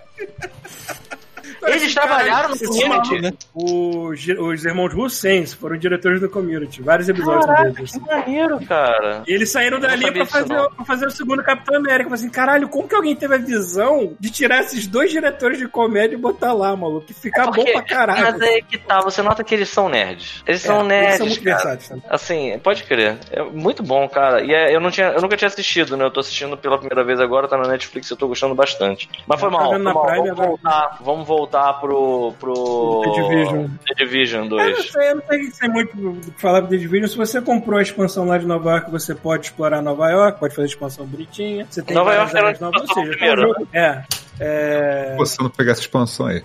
[1.67, 3.21] Eles trabalharam no Community?
[3.21, 6.83] maluco- Os, os irmãos Russens foram diretores do Community.
[6.83, 7.91] Vários episódios são Caraca, deles.
[7.93, 8.07] que assim.
[8.07, 9.23] maneiro, cara.
[9.27, 12.03] E eles saíram dali pra fazer, pra fazer o segundo Capitão América.
[12.05, 15.59] Eu falei assim, caralho, como que alguém teve a visão de tirar esses dois diretores
[15.59, 17.07] de comédia e botar lá, maluco?
[17.07, 18.23] Que fica bom Porque- pra caralho.
[18.23, 20.43] Mas é que tá, você nota que eles são nerds.
[20.47, 21.07] Eles são É, nerds.
[21.07, 21.57] eles são muito cara.
[21.57, 22.05] versáteis também.
[22.09, 23.19] Assim, pode crer.
[23.31, 24.43] É muito bom, cara.
[24.45, 26.05] E é- eu, não tinha, eu nunca tinha assistido, né?
[26.05, 29.09] Eu tô assistindo pela primeira vez agora, tá na Netflix, eu tô gostando bastante.
[29.27, 30.07] Mas foi tá mal, foi vendo na mal.
[30.09, 32.33] Vamos voltar, vamos voltar pro.
[32.39, 33.03] pro.
[33.05, 33.67] The Division.
[33.87, 34.91] The Division Eu não 2.
[34.93, 37.09] sei, eu não sei o que sei muito do que falar do The Division.
[37.09, 40.55] Se você comprou a expansão lá de Nova York, você pode explorar Nova York, pode
[40.55, 41.67] fazer expansão bonitinha.
[41.69, 44.03] Você tem Nova York era novas, ou seja, primeiro, é um jogo- É.
[44.41, 45.17] É.
[45.19, 46.43] Eu não pegar essa expansão aí.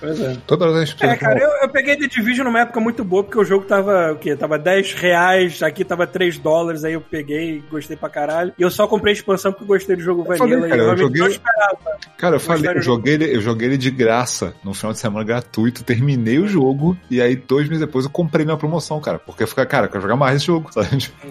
[0.00, 0.36] Pois é.
[0.46, 3.24] Toda hora a gente É, cara, eu, eu peguei The Division numa época muito boa,
[3.24, 4.36] porque o jogo tava, o quê?
[4.36, 8.52] Tava 10 reais, aqui tava 3 dólares, aí eu peguei, gostei pra caralho.
[8.58, 10.60] E eu só comprei a expansão porque eu gostei do jogo Eu Vanilla.
[10.60, 11.98] falei, cara, e eu realmente joguei- não esperava.
[12.16, 15.24] Cara, eu falei, eu joguei, ele, eu joguei ele de graça no final de semana
[15.24, 19.18] gratuito, terminei o jogo e aí dois meses depois eu comprei na promoção, cara.
[19.18, 20.96] Porque eu fiquei, cara, eu quero jogar mais esse jogo, sabe?
[20.96, 21.26] Tipo,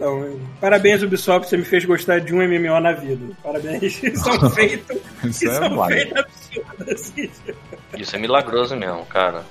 [0.00, 3.34] Então, parabéns, Ubisoft, você me fez gostar de um MMO na vida.
[3.42, 4.00] Parabéns.
[4.16, 4.96] São feitos.
[5.22, 6.24] Isso é são feitos
[6.80, 7.12] absurdos.
[7.98, 9.44] Isso é milagroso mesmo, cara.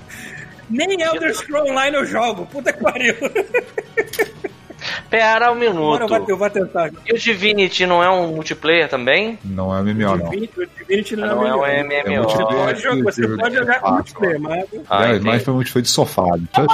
[0.68, 2.46] Nem Elder Scrolls Online eu jogo.
[2.46, 3.14] Puta que pariu.
[5.08, 5.74] Pera um Agora eu
[6.08, 6.30] vou, minuto.
[6.30, 6.90] eu vou tentar.
[7.06, 9.38] E o Divinity não é um multiplayer também?
[9.44, 10.30] Não é MMO, não.
[10.30, 11.92] Divinity, o Divinity não, Não é um MMO.
[11.92, 12.22] É MMO.
[12.24, 12.64] Você multiplayer.
[12.64, 15.88] pode jogar, você pode jogar com Ah, multiplayer, mas Ah, é, mas foi foi de
[15.88, 16.24] sofá.
[16.36, 16.66] Então,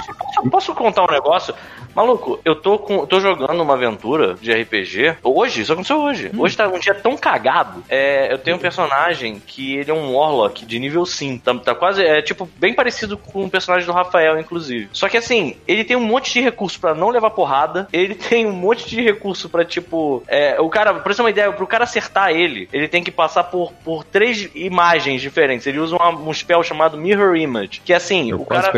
[0.44, 1.54] Eu posso contar um negócio?
[1.94, 5.16] Maluco, eu tô, com, tô jogando uma aventura de RPG.
[5.22, 6.30] Hoje, isso aconteceu hoje.
[6.34, 6.40] Hum.
[6.42, 7.82] Hoje tá um dia tão cagado.
[7.88, 11.42] É, eu tenho um personagem que ele é um Warlock de nível 5.
[11.42, 12.04] Tá, tá quase.
[12.04, 14.90] É tipo, bem parecido com o personagem do Rafael, inclusive.
[14.92, 17.88] Só que assim, ele tem um monte de recurso pra não levar porrada.
[17.90, 20.22] Ele tem um monte de recurso pra, tipo.
[20.28, 23.10] É, o cara, pra você ter uma ideia, pro cara acertar ele, ele tem que
[23.10, 25.66] passar por, por três imagens diferentes.
[25.66, 28.72] Ele usa uma- um spell chamado Mirror Image, que é assim, Eu o cara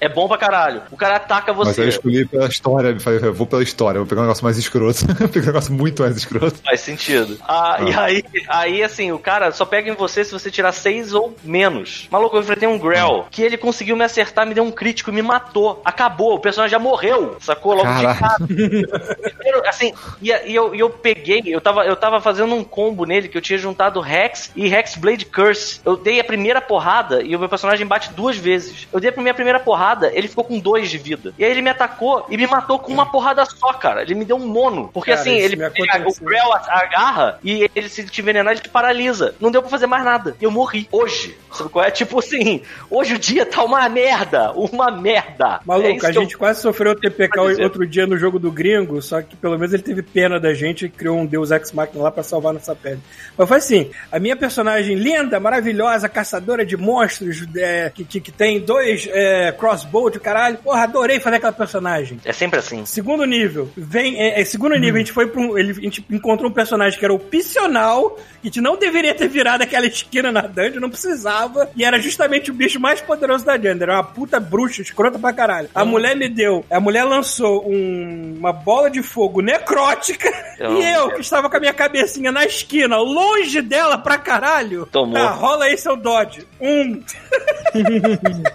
[0.00, 0.82] é bom pra caralho.
[0.90, 1.96] O cara ataca Mas aí eu você.
[1.96, 2.88] escolhi pela história.
[2.88, 5.00] Eu falei, eu vou pela história, vou pegar um negócio mais escroto.
[5.20, 6.58] eu peguei um negócio muito mais escroto.
[6.64, 7.38] Faz sentido.
[7.46, 11.14] Ah, E aí, aí, assim, o cara só pega em você se você tirar seis
[11.14, 12.08] ou menos.
[12.10, 15.12] Maluco, eu enfrentei um Grell que ele conseguiu me acertar, me deu um crítico e
[15.14, 15.80] me matou.
[15.84, 17.74] Acabou, o personagem já morreu, sacou?
[17.74, 18.25] Logo de Caraca.
[18.38, 23.04] Primeiro, assim, e, e eu, e eu peguei, eu tava, eu tava fazendo um combo
[23.04, 25.80] nele que eu tinha juntado Rex e Hexblade Curse.
[25.84, 28.86] Eu dei a primeira porrada e o meu personagem bate duas vezes.
[28.92, 31.32] Eu dei a minha primeira porrada, ele ficou com dois de vida.
[31.38, 34.02] E aí ele me atacou e me matou com uma porrada só, cara.
[34.02, 34.90] Ele me deu um mono.
[34.92, 36.24] Porque Cara, assim, ele pega, o.
[36.24, 39.34] Grell agarra e ele se te envenenar, ele te paralisa.
[39.40, 40.36] Não deu pra fazer mais nada.
[40.40, 40.88] E eu morri.
[40.90, 41.36] Hoje.
[41.52, 41.90] Sabe qual é?
[41.90, 44.52] Tipo assim, hoje o dia tá uma merda.
[44.52, 45.60] Uma merda.
[45.62, 48.38] É Maluco, isso a que eu- gente quase sofreu o TPK outro dia no jogo
[48.38, 51.50] do gringo, só que pelo menos ele teve pena da gente e criou um Deus
[51.50, 53.00] Ex Machina lá pra salvar nossa pele.
[53.36, 58.32] Mas foi assim, a minha personagem linda, maravilhosa, caçadora de monstros, é, que, que, que
[58.32, 62.20] tem dois é, crossbow de caralho, porra, adorei fazer aquela personagem.
[62.24, 62.84] É sempre assim.
[62.86, 64.16] Segundo nível, vem.
[64.18, 65.56] É, é, segundo nível, a gente foi pra um.
[65.58, 69.86] Ele, a gente encontrou um personagem que era opcional, gente não deveria ter virado aquela
[69.86, 71.68] esquina na dungeon, não precisava.
[71.76, 73.82] E era justamente o bicho mais poderoso da dungeon.
[73.82, 75.68] Era uma puta bruxa, escrota pra caralho.
[75.74, 76.64] A mulher me deu.
[76.70, 80.32] A mulher lançou um- uma bola de fogo necrótica.
[80.58, 84.86] Eu- e eu, que estava com a minha cabecinha na esquina, longe dela pra caralho.
[84.90, 85.16] Tomou.
[85.20, 86.46] Ah, rola aí seu dodge.
[86.60, 87.02] Um.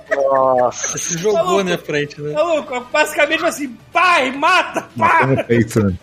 [0.09, 0.97] Nossa.
[0.97, 1.63] Se jogou Maluco.
[1.63, 2.33] na frente, né?
[2.33, 5.27] Maluco, basicamente assim, pai, mata, pá!
[5.47, 5.93] Peito, né?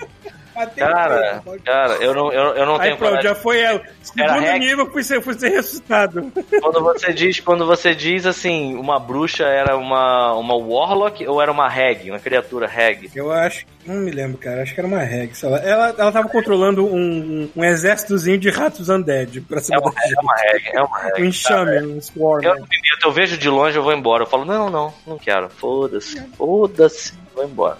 [0.76, 3.28] Cara, cara, eu não, eu, eu não Aí tenho pronto, coragem.
[3.30, 4.58] já foi Era segundo hack.
[4.58, 6.32] nível, fui ser, fui ser ressuscitado.
[6.60, 11.50] Quando você diz, quando você diz assim, uma bruxa era uma, uma warlock ou era
[11.52, 13.10] uma hag, uma criatura hag?
[13.14, 15.58] Eu acho, não me lembro, cara, acho que era uma reg, sei lá.
[15.58, 20.20] Ela, ela tava controlando um, um exércitozinho de ratos undead pra cima É uma, é
[20.20, 21.22] uma hag, é uma hag.
[21.22, 22.44] Um enxame, um swarm.
[22.44, 22.56] Eu
[23.04, 24.24] eu vejo de longe, eu vou embora.
[24.24, 25.48] Eu falo, não, não, não quero.
[25.48, 27.78] Foda-se, foda-se, vou embora.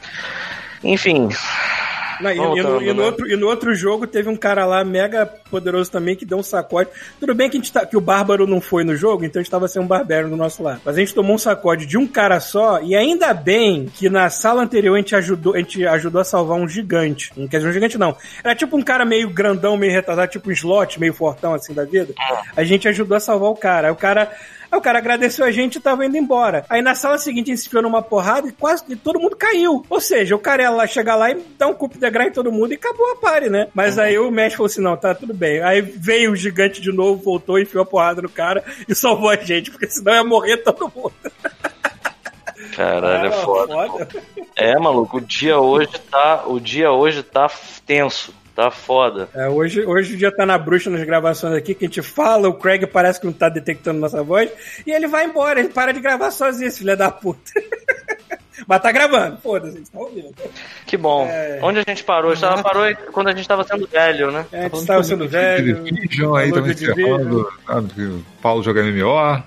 [0.82, 1.28] Enfim,
[2.20, 3.06] Não, e, e no, e no né?
[3.06, 6.42] outro, e no outro jogo teve um cara lá mega poderoso também que deu um
[6.42, 6.90] sacode.
[7.18, 9.42] Tudo bem que, a gente tá, que o Bárbaro não foi no jogo, então a
[9.42, 10.80] gente tava sem um Barbero do nosso lado.
[10.84, 14.28] Mas a gente tomou um sacode de um cara só, e ainda bem que na
[14.30, 17.32] sala anterior a gente ajudou, a, gente ajudou a salvar um gigante.
[17.36, 18.16] Não quer dizer um gigante, não.
[18.42, 21.84] Era tipo um cara meio grandão, meio retardado, tipo um slot, meio fortão assim da
[21.84, 22.14] vida.
[22.56, 23.88] A gente ajudou a salvar o cara.
[23.88, 24.30] Aí o cara.
[24.70, 26.64] Aí o cara agradeceu a gente e tava indo embora.
[26.68, 29.84] Aí na sala seguinte a gente se enfiou numa porrada e quase todo mundo caiu.
[29.88, 32.32] Ou seja, o cara ia lá chegar lá e dar um cupo de gra em
[32.32, 33.68] todo mundo e acabou a pare, né?
[33.74, 35.62] Mas aí o mestre falou assim: não, tá tudo bem.
[35.62, 39.36] Aí veio o gigante de novo, voltou, enfiou a porrada no cara e salvou a
[39.36, 41.14] gente, porque senão ia morrer todo mundo.
[42.76, 44.08] caralho, é Era foda.
[44.54, 46.44] É, maluco, o dia hoje tá.
[46.46, 47.50] O dia hoje tá
[47.86, 48.34] tenso.
[48.58, 49.28] Tá foda.
[49.36, 52.48] É, hoje, hoje o dia tá na bruxa nas gravações aqui, que a gente fala,
[52.48, 54.50] o Craig parece que não tá detectando nossa voz,
[54.84, 57.52] e ele vai embora, ele para de gravar sozinho, filho da puta.
[58.66, 60.34] Mas tá gravando, foda-se, estão ouvindo.
[60.84, 61.28] Que bom.
[61.30, 61.60] É.
[61.62, 62.32] Onde a gente parou?
[62.32, 64.44] A gente tava, parou quando a gente tava sendo velho, né?
[64.50, 65.84] É, a gente tava sendo velho.
[65.84, 69.40] Division aí também que o Paulo joga MMO.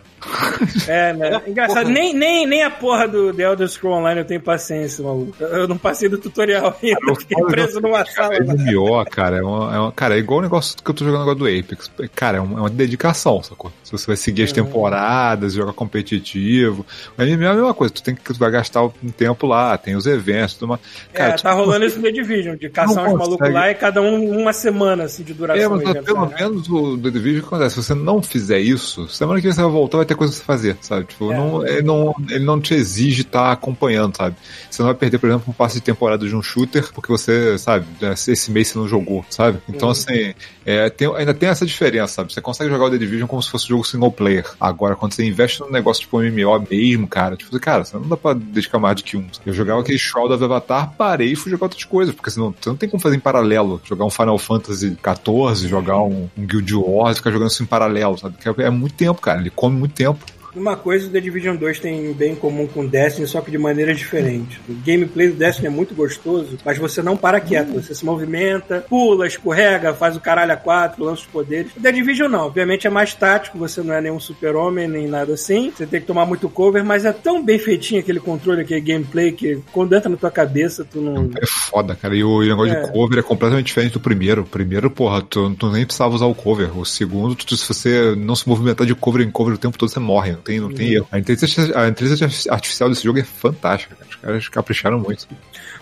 [0.88, 1.42] É, né?
[1.48, 5.36] Engraçado, nem, nem, nem a porra do The Elder Scrolls Online eu tenho paciência, maluco.
[5.40, 8.36] Eu não passei do tutorial ainda, Eu fiquei preso numa sala.
[8.40, 11.22] MMO, cara, é uma, é uma- cara, é igual o negócio que eu tô jogando
[11.22, 11.92] agora do Apex.
[12.16, 13.72] Cara, é uma, é uma dedicação, sacou?
[13.84, 16.86] Se você vai seguir as temporadas, jogar competitivo.
[17.18, 19.78] O MMO é a mesma coisa, tu tem que tu vai gastar um tempo lá,
[19.78, 20.82] tem os eventos, tudo mais.
[21.14, 23.76] Cara, é, tu tá rolando isso no The Division, de caçar uns malucos lá e
[23.76, 25.64] cada um uma semana assim, de duração.
[25.64, 26.36] É, mas evento, pelo né?
[26.40, 27.76] menos o The Division o que acontece?
[27.76, 30.40] Se você não fizer isso, semana que vem você vai voltar, vai ter coisa pra
[30.40, 31.06] você fazer, sabe?
[31.06, 31.38] Tipo, É.
[31.38, 34.36] não, ele, não, ele não te exige estar acompanhando, sabe?
[34.70, 37.58] Você não vai perder, por exemplo, um passe de temporada de um shooter, porque você,
[37.58, 37.86] sabe,
[38.28, 39.60] esse mês você não jogou, sabe?
[39.70, 39.92] Então, Uhum.
[39.92, 40.34] assim,
[40.66, 42.34] é, tem- ainda tem essa diferença, sabe?
[42.34, 44.46] Você consegue jogar o The Division como se fosse um jogo single player.
[44.60, 48.18] Agora, quando você investe num negócio tipo MMO mesmo, cara, tipo, cara, você não dá
[48.18, 49.26] pra dedicar mais de que um.
[49.46, 52.70] Eu jogava aquele Shroud of Avatar, parei e fui jogar outras coisas, porque senão você
[52.70, 53.82] não tem como fazer em paralelo.
[53.84, 58.18] Jogar um Final Fantasy XIV, jogar um, um Guild Wars, ficar jogando isso em paralelo,
[58.18, 58.36] sabe?
[58.42, 59.40] Porque é, é muito tempo, cara.
[59.40, 60.01] Ele come muito tempo.
[60.02, 60.41] tempo.
[60.56, 63.52] Uma coisa o The Division 2 tem bem em comum com o Destiny, só que
[63.52, 64.58] de maneiras diferentes.
[64.68, 67.74] O gameplay do Destiny é muito gostoso, mas você não para quieto.
[67.74, 71.72] Você se movimenta, pula, escorrega, faz o caralho a quatro, lança os poderes.
[71.76, 75.34] O The Division não, obviamente é mais tático, você não é nenhum super-homem, nem nada
[75.34, 75.72] assim.
[75.76, 79.32] Você tem que tomar muito cover, mas é tão bem feitinho aquele controle, aquele gameplay,
[79.32, 81.30] que quando entra na tua cabeça, tu não...
[81.42, 82.16] É foda, cara.
[82.16, 82.82] E o, e o negócio É.
[82.84, 84.42] de cover é completamente diferente do primeiro.
[84.42, 86.78] O primeiro, porra, tu, tu nem precisava usar o cover.
[86.78, 89.90] O segundo, tu- se você não se movimentar de cover em cover o tempo todo,
[89.90, 90.36] você morre.
[90.42, 91.08] Não tem, não tem erro.
[91.12, 94.10] A inteligência, a inteligência artificial desse jogo é fantástica, cara.
[94.10, 95.28] Os caras capricharam muito.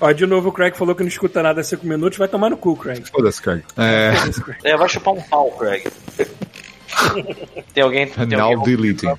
[0.01, 2.49] Ó, de novo o Craig falou que não escuta nada há cinco minutos, vai tomar
[2.49, 3.03] no cu, Craig.
[3.09, 3.63] Foda-se, Craig.
[3.77, 4.59] É, Foda-se, Craig.
[4.63, 5.83] É, vai chupar um pau, Craig.
[7.73, 8.07] Tem alguém.
[8.07, 9.07] Tem Now alguém deleting.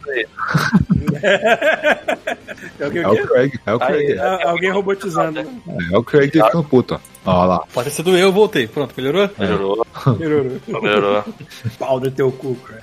[2.79, 4.19] É o que- É o Craig, é o Craig.
[4.19, 5.41] Ah, alguém robotizando.
[5.41, 7.31] É o Craig ficando puto, ó.
[7.31, 7.59] Olha lá.
[7.73, 8.67] Pode ter sido eu, eu voltei.
[8.67, 9.29] Pronto, melhorou?
[9.39, 9.87] Melhorou,
[10.19, 10.61] Melhorou.
[10.83, 11.25] melhorou.
[11.79, 12.81] Pau do teu cu, cara.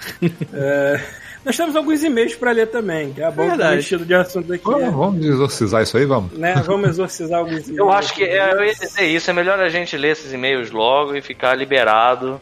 [0.53, 1.01] É,
[1.47, 3.73] nós temos alguns e-mails pra ler também, que é bom Verdade.
[3.73, 4.65] o vestido de assunto aqui.
[4.65, 6.33] Vamos, vamos exorcizar isso aí, vamos.
[6.33, 6.53] Né?
[6.65, 7.77] Vamos exorcizar alguns e-mails.
[7.77, 10.71] Eu acho que é, eu ia dizer isso, é melhor a gente ler esses e-mails
[10.71, 12.41] logo e ficar liberado.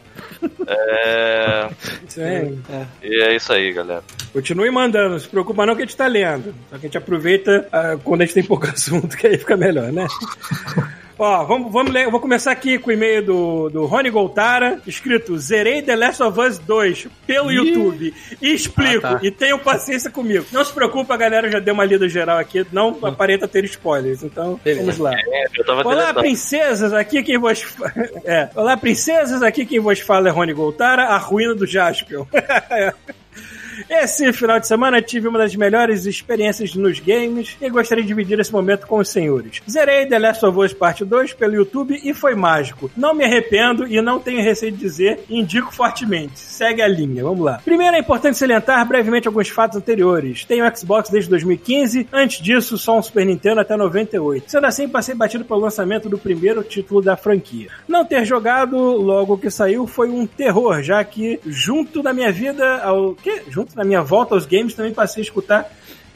[0.66, 1.68] É,
[2.08, 2.58] Isso aí.
[3.00, 4.02] e é isso aí, galera.
[4.32, 6.52] Continue mandando, não se preocupa não que a gente tá lendo.
[6.68, 9.56] Só que a gente aproveita ah, quando a gente tem pouco assunto, que aí fica
[9.56, 10.06] melhor, né?
[11.18, 12.04] Ó, vamos, vamos ler.
[12.04, 16.22] Eu vou começar aqui com o e-mail do, do Rony Goltara, escrito Zerei The Last
[16.22, 18.12] of Us 2 pelo YouTube.
[18.42, 19.20] E explico, Ah, tá.
[19.22, 20.44] e tenham paciência comigo.
[20.52, 24.22] Não se preocupa, a galera já deu uma lida geral aqui, não aparenta ter spoilers.
[24.22, 24.82] Então, Beleza.
[24.84, 25.12] vamos lá.
[25.14, 26.20] É, eu tava Olá, deletando.
[26.20, 27.64] princesas, aqui quem vos
[28.26, 28.50] é.
[28.54, 32.26] Olá, princesas, aqui quem vos fala é Rony Goltara, a ruína do Jaspion.
[33.88, 38.38] Esse final de semana tive uma das melhores experiências nos games e gostaria de dividir
[38.38, 39.62] esse momento com os senhores.
[39.68, 42.90] Zerei The Last of Us Parte 2 pelo YouTube e foi mágico.
[42.96, 46.38] Não me arrependo e não tenho receio de dizer, indico fortemente.
[46.38, 47.60] Segue a linha, vamos lá.
[47.64, 50.44] Primeiro é importante salientar brevemente alguns fatos anteriores.
[50.44, 54.50] Tenho Xbox desde 2015, antes disso só um Super Nintendo até 98.
[54.50, 57.68] Sendo assim, passei batido pelo lançamento do primeiro título da franquia.
[57.88, 62.82] Não ter jogado logo que saiu foi um terror, já que junto da minha vida
[62.82, 63.42] ao quê?
[63.74, 65.70] Da minha volta aos games também passei a escutar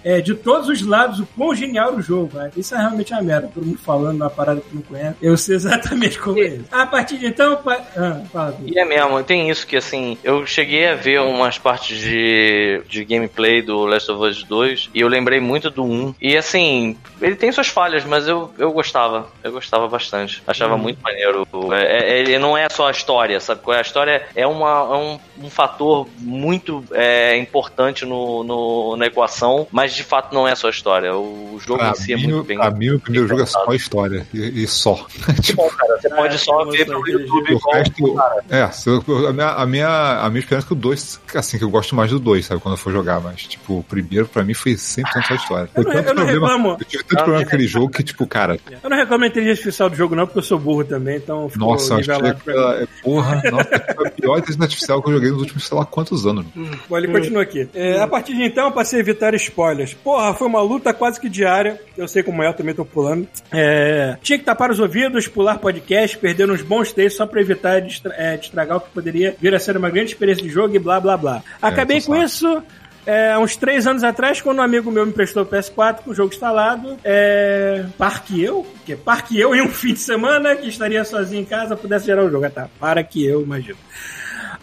[0.04, 2.50] é, de todos os lados o quão genial o jogo, cara.
[2.56, 3.50] Isso é realmente uma merda.
[3.52, 5.16] Todo mundo falando uma parada que não conhece.
[5.20, 6.64] Eu sei exatamente como é isso.
[6.70, 7.56] A partir de então.
[7.56, 7.80] Pa...
[7.96, 8.56] Ah, fala.
[8.64, 13.04] E é mesmo, tem isso que assim, eu cheguei a ver umas partes de, de
[13.04, 16.14] gameplay do Last of Us 2 e eu lembrei muito do 1.
[16.20, 19.28] E assim, ele tem suas falhas, mas eu, eu gostava.
[19.42, 20.42] Eu gostava bastante.
[20.46, 21.46] Achava muito maneiro.
[21.72, 23.60] É, é- ele não é só a história, sabe?
[23.68, 23.76] é?
[23.76, 29.66] A história é, uma, é um, um fator muito é, importante no, no- na equação,
[29.70, 31.14] mas de fato não é só história.
[31.14, 32.56] O jogo Pra em si é muito bem.
[32.58, 34.26] pra mim, o primeiro jogo é só história.
[34.32, 35.06] E, e só.
[35.42, 35.62] tipo,
[36.00, 38.16] Você pode só ver pelo YouTube o resto.
[38.48, 41.94] É, a, minha, a, minha, a minha experiência com o 2, assim, que eu gosto
[41.94, 42.60] mais do 2, sabe?
[42.60, 45.70] Quando eu for jogar, mas, tipo, o primeiro pra mim foi 100% só a história.
[45.74, 46.76] Eu não- eu não reclamo.
[46.80, 49.60] Eu tive tanto problema com aquele jogo que, tipo, cara, Eu não reclamo a inteligência
[49.60, 52.86] artificial do jogo, não, porque eu sou burro também, então ficou nossa, nivelado que é,
[53.02, 56.26] porra, nossa, foi a pior inteligência artificial que eu joguei nos últimos sei lá quantos
[56.26, 56.44] anos.
[56.88, 57.68] Bom, ele continua aqui.
[57.74, 59.79] É, a partir de então, eu passei a evitar spoilers.
[60.04, 61.80] Porra, foi uma luta quase que diária.
[61.96, 63.26] Eu sei como é, eu também tô pulando.
[63.52, 67.80] É, tinha que tapar os ouvidos, pular podcast, perder uns bons textos só pra evitar
[67.80, 70.50] de, estra- é, de estragar o que poderia vir a ser uma grande experiência de
[70.50, 71.42] jogo e blá blá blá.
[71.60, 72.22] Acabei tô com só.
[72.24, 72.62] isso.
[73.06, 76.14] É, uns três anos atrás, quando um amigo meu me prestou o PS4 com o
[76.14, 81.02] jogo instalado, é, parque eu, que parque eu em um fim de semana que estaria
[81.02, 82.44] sozinho em casa pudesse gerar o jogo.
[82.44, 83.78] Ah, tá, para que eu, imagino.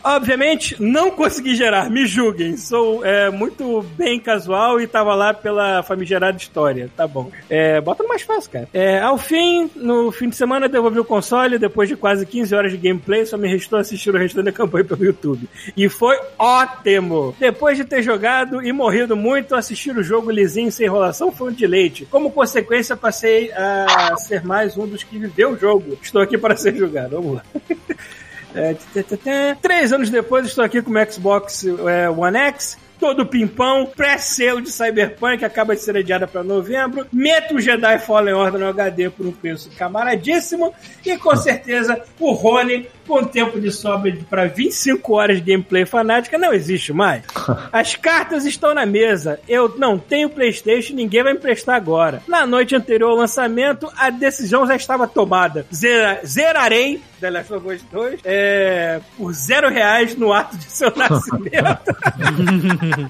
[0.04, 2.56] Obviamente, não consegui gerar, me julguem.
[2.58, 6.90] Sou é, muito bem casual e tava lá pela famigerada história.
[6.96, 7.32] Tá bom.
[7.50, 8.70] É, bota no mais fácil, cara.
[8.74, 11.58] É, ao fim, no fim de semana, devolvi o console.
[11.58, 14.86] Depois de quase 15 horas de gameplay, só me restou assistir o restante da campanha
[14.86, 15.48] pelo YouTube.
[15.76, 17.36] E foi ótimo!
[17.40, 21.54] Depois de ter jogado e morrido muito, assistir o jogo lisinho sem enrolação foi um
[21.54, 22.06] deleite.
[22.06, 25.98] Como consequência, passei a ser mais um dos que viveu o jogo.
[26.02, 27.16] Estou aqui para ser julgado.
[27.16, 27.44] Vamos lá.
[28.58, 29.56] É.
[29.62, 32.78] Três anos depois, estou aqui com o Xbox é, One X.
[33.00, 37.06] Todo pimpão, pré-selo de Cyberpunk, acaba de ser adiada para novembro.
[37.14, 40.74] Meto o Jedi Fallen Order no HD por um preço camaradíssimo.
[41.06, 46.38] E com certeza o Rony, com tempo de sobra para 25 horas de gameplay fanática,
[46.38, 47.24] não existe mais.
[47.72, 49.40] As cartas estão na mesa.
[49.48, 52.22] Eu não tenho PlayStation, ninguém vai me prestar agora.
[52.28, 55.66] Na noite anterior ao lançamento, a decisão já estava tomada.
[55.74, 60.92] Zera- zerarei The Last of Us 2 é, por zero reais no ato de seu
[60.96, 61.96] nascimento.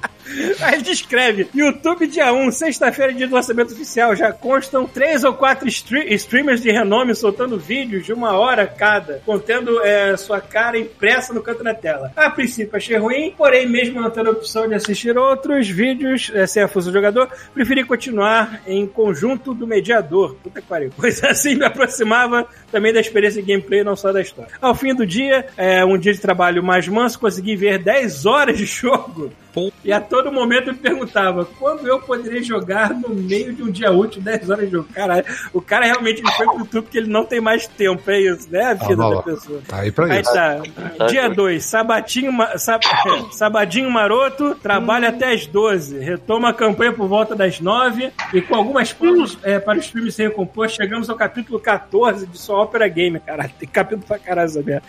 [0.62, 4.16] Aí ele descreve: YouTube dia 1, sexta-feira, dia do lançamento oficial.
[4.16, 9.22] Já constam três ou quatro stre- streamers de renome soltando vídeos de uma hora cada,
[9.26, 12.12] contendo é, sua cara impressa no canto da tela.
[12.16, 16.46] A princípio achei ruim, porém, mesmo não tendo a opção de assistir outros vídeos é,
[16.46, 20.36] sem a função do jogador, preferi continuar em conjunto do mediador.
[20.44, 20.92] Puta que pariu.
[20.98, 24.52] Pois assim me aproximava também da experiência de gameplay, não só da história.
[24.60, 28.58] Ao fim do dia, é, um dia de trabalho mais manso, consegui ver 10 horas
[28.58, 33.10] de jogo Pô, E a todo momento eu me perguntava quando eu poderia jogar no
[33.10, 34.88] meio de um dia útil, 10 horas de jogo.
[34.94, 38.20] Caralho, o cara realmente ele foi pro YouTube porque ele não tem mais tempo, é
[38.22, 38.64] isso, né?
[38.66, 39.62] A vida vai da pessoa.
[39.68, 40.34] Tá aí pra Aí isso.
[40.34, 40.62] tá.
[41.08, 42.84] Dia 2, sabatinho, sab-
[43.32, 45.98] sabadinho maroto, trabalha até as 12.
[46.00, 50.14] Retoma a campanha por volta das 9 e com algumas pausas é, para os filmes
[50.16, 53.52] sem recompor, chegamos ao capítulo 14 de sua ópera game, caralho.
[53.60, 54.84] Tem capítulo pra caralho essa merda.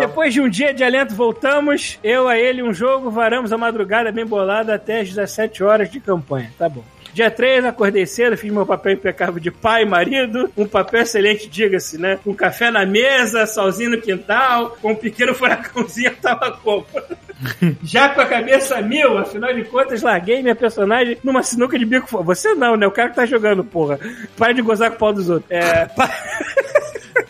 [0.00, 1.98] Depois de um dia de alento, voltamos.
[2.02, 6.00] Eu, a ele, um jogo, varamos a madrugada bem bolada até as 17 horas de
[6.00, 6.50] campanha.
[6.58, 6.82] Tá bom.
[7.12, 10.48] Dia 3, acordei cedo, fiz meu papel impecável de pai e marido.
[10.56, 12.16] Um papel excelente, diga-se, né?
[12.22, 16.86] Com café na mesa, solzinho no quintal, com um pequeno furacãozinho, tava como?
[17.82, 22.22] Já com a cabeça mil, afinal de contas, larguei minha personagem numa sinuca de bico.
[22.22, 22.86] Você não, né?
[22.86, 23.98] O cara que tá jogando, porra.
[24.36, 25.50] Para de gozar com o pau dos outros.
[25.50, 25.86] É.
[25.96, 26.10] pa-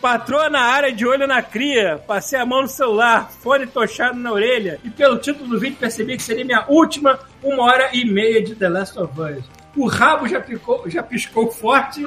[0.00, 4.32] Patroa na área de olho na cria, passei a mão no celular, fone tochado na
[4.32, 8.42] orelha, e pelo título do vídeo percebi que seria minha última uma hora e meia
[8.42, 9.59] de The Last of Us.
[9.76, 12.06] O rabo já, picou, já piscou forte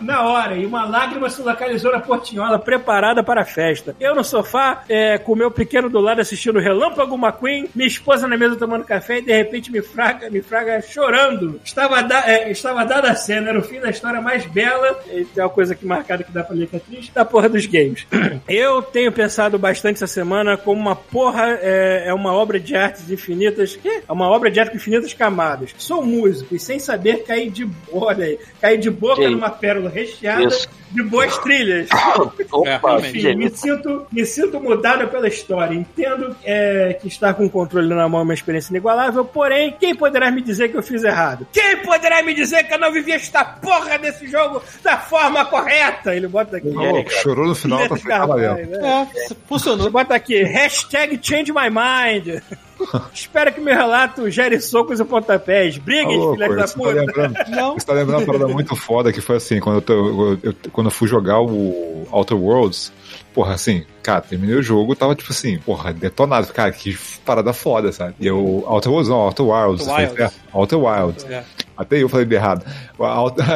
[0.00, 3.94] na hora e uma lágrima se localizou na portinhola preparada para a festa.
[4.00, 8.26] Eu no sofá, é, com o meu pequeno do lado assistindo Relâmpago McQueen, minha esposa
[8.26, 11.60] na mesa tomando café e de repente me fraga, me fraga chorando.
[11.64, 15.26] Estava, da, é, estava dada a cena, era o fim da história mais bela, tem
[15.36, 18.06] uma coisa aqui marcada que dá pra ler que é triste, da porra dos games.
[18.48, 23.10] Eu tenho pensado bastante essa semana como uma porra, é, é uma obra de artes
[23.10, 25.74] infinitas, que é uma obra de arte com infinitas camadas.
[25.78, 29.90] Sou músico e sem saber cair de, olha aí, cair de boca Que numa pérola
[29.90, 30.66] recheada isso?
[30.90, 31.88] de boas trilhas.
[32.50, 35.74] Opa, que Enfim, me sinto, me sinto mudada pela história.
[35.74, 39.94] Entendo é, que estar com o controle na mão é uma experiência inigualável, porém, quem
[39.94, 41.46] poderá me dizer que eu fiz errado?
[41.52, 46.14] Quem poderá me dizer que eu não vivi esta porra desse jogo da forma correta?
[46.14, 46.68] Ele bota aqui.
[46.68, 48.66] Ô, chorou no final, tá ficando né?
[48.82, 49.84] é, funcionou.
[49.84, 52.40] Você bota aqui, hashtag change my mind.
[53.12, 55.78] Espero que meu relato gere socos e pontapés.
[55.78, 56.92] Briguem, Alô, filha da você tá puta.
[56.94, 57.74] lembrando, Não.
[57.78, 60.54] você tá lembrando uma parada muito foda que foi assim, quando eu, tô- eu- eu-
[60.72, 62.92] quando eu fui jogar o Outer Worlds,
[63.34, 67.92] porra, assim, cara, terminei o jogo, tava tipo assim, porra, detonado, cara, que parada foda,
[67.92, 68.14] sabe?
[68.20, 70.40] E eu, Outer Worlds, não, Outer Wilds, Outer Wilds.
[70.52, 71.24] Outer Wilds.
[71.30, 71.44] É.
[71.78, 72.64] Até eu falei de errado.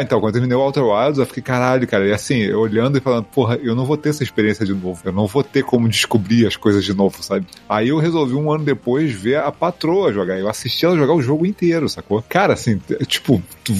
[0.02, 2.06] Então, quando eu terminei o Outer Wilds, eu fiquei, caralho, cara.
[2.06, 5.00] E assim, olhando e falando, porra, eu não vou ter essa experiência de novo.
[5.04, 7.44] Eu não vou ter como descobrir as coisas de novo, sabe?
[7.68, 10.38] Aí eu resolvi um ano depois ver a patroa jogar.
[10.38, 12.22] Eu assisti ela jogar o jogo inteiro, sacou?
[12.28, 13.74] Cara, assim, tipo, tu-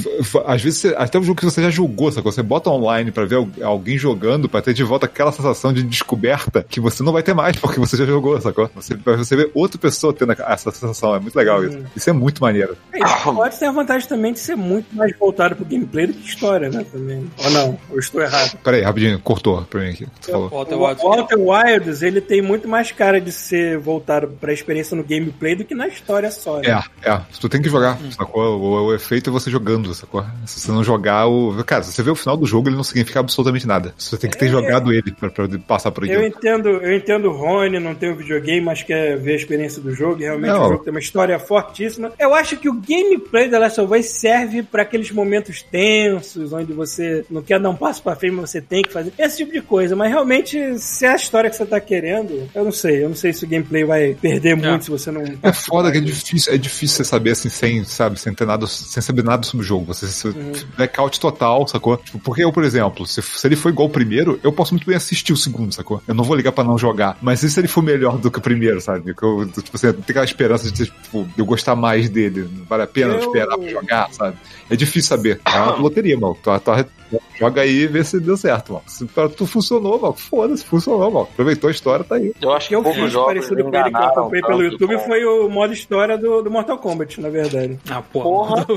[0.46, 2.32] às vezes, você- até o jogo que você já jogou, sacou?
[2.32, 5.82] Você bota online pra ver al- alguém jogando, pra ter de volta aquela sensação de
[5.82, 8.68] descoberta que você não vai ter mais, porque você já jogou, sacou?
[8.74, 11.14] Você, pra você ver outra pessoa tendo essa sensação.
[11.14, 11.78] É muito legal isso.
[11.96, 12.76] Isso é muito maneiro.
[12.92, 16.26] É, Pode ter a vantagem também de ser muito mais voltado pro gameplay do que
[16.26, 16.84] história, né?
[16.90, 17.30] Também.
[17.38, 17.78] Ou não?
[17.90, 18.58] Eu estou errado.
[18.64, 20.06] Peraí, rapidinho, cortou pra mim aqui.
[20.20, 20.48] Falou.
[20.48, 21.08] Walter O Watson.
[21.08, 25.64] Walter Wilds, ele tem muito mais cara de ser voltado pra experiência no gameplay do
[25.64, 26.58] que na história só.
[26.60, 26.82] né?
[27.02, 27.20] É, é.
[27.40, 28.58] Tu tem que jogar, sacou?
[28.58, 30.24] O, o efeito é você jogando, sacou?
[30.46, 31.62] Se você não jogar o.
[31.64, 33.94] Cara, se você vê o final do jogo, ele não significa absolutamente nada.
[33.98, 36.26] Você tem que ter jogado ele pra, pra passar por Eu aquilo.
[36.26, 39.94] entendo, eu entendo o Rony, não tem o videogame, mas quer ver a experiência do
[39.94, 40.20] jogo.
[40.20, 40.64] E realmente Não.
[40.66, 42.12] o jogo tem uma história fortíssima.
[42.18, 46.72] Eu acho que o gameplay da Last of Us serve pra aqueles momentos tensos, onde
[46.72, 49.12] você não quer dar um passo pra frente, mas você tem que fazer.
[49.18, 49.96] Esse tipo de coisa.
[49.96, 53.02] Mas realmente, se é a história que você tá querendo, eu não sei.
[53.02, 55.24] Eu não sei se o gameplay vai perder muito se você não.
[55.42, 58.64] É foda que é difícil, é difícil você saber assim, sem, sabe, sem ter nada,
[58.68, 59.86] sem saber nada sobre o jogo.
[59.86, 60.52] Você, você Uhum.
[60.76, 61.96] blackout total, sacou?
[61.96, 64.86] Tipo, porque eu, por exemplo, se, se ele for igual o primeiro, eu posso muito
[64.86, 66.00] bem assistir o segundo, sacou?
[66.06, 67.18] Eu não vou ligar pra não jogar.
[67.20, 69.12] Mas e se ele for melhor do que o primeiro, sabe?
[69.14, 72.48] Que eu, tipo eu tenho aquela esperança de, tipo, eu gostar mais dele.
[72.68, 74.36] Vale a pena Eu- esperar pra jogar, sabe?
[74.70, 75.40] É difícil saber.
[75.44, 76.36] É uma loteria, mano.
[76.42, 78.84] Tu, tu, joga aí e vê se deu certo, mano.
[78.86, 79.06] Se
[79.36, 81.28] tu funcionou, mano, foda-se, funcionou, mano.
[81.32, 82.32] Aproveitou a história, tá aí.
[82.40, 84.62] Eu acho O que eu poucos fiz jogos parecido com ele que eu acompanhei pelo
[84.62, 87.78] YouTube com- foi o modo história do, do Mortal Kombat, na verdade.
[87.90, 88.64] Ah, porra.
[88.64, 88.66] Porra.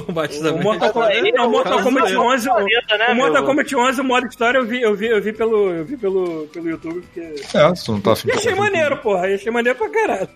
[0.56, 2.66] O Mortal Kombat, não, o Mortal Kombat 11, o, né,
[3.12, 3.44] o Mortal?
[3.46, 6.48] Kombat 11, o modo história eu vi, eu vi, eu vi pelo, eu vi pelo,
[6.48, 7.20] pelo YouTube porque
[7.58, 10.28] É, se tu não tá afim e achei maneiro, porra, e achei maneiro pra caralho.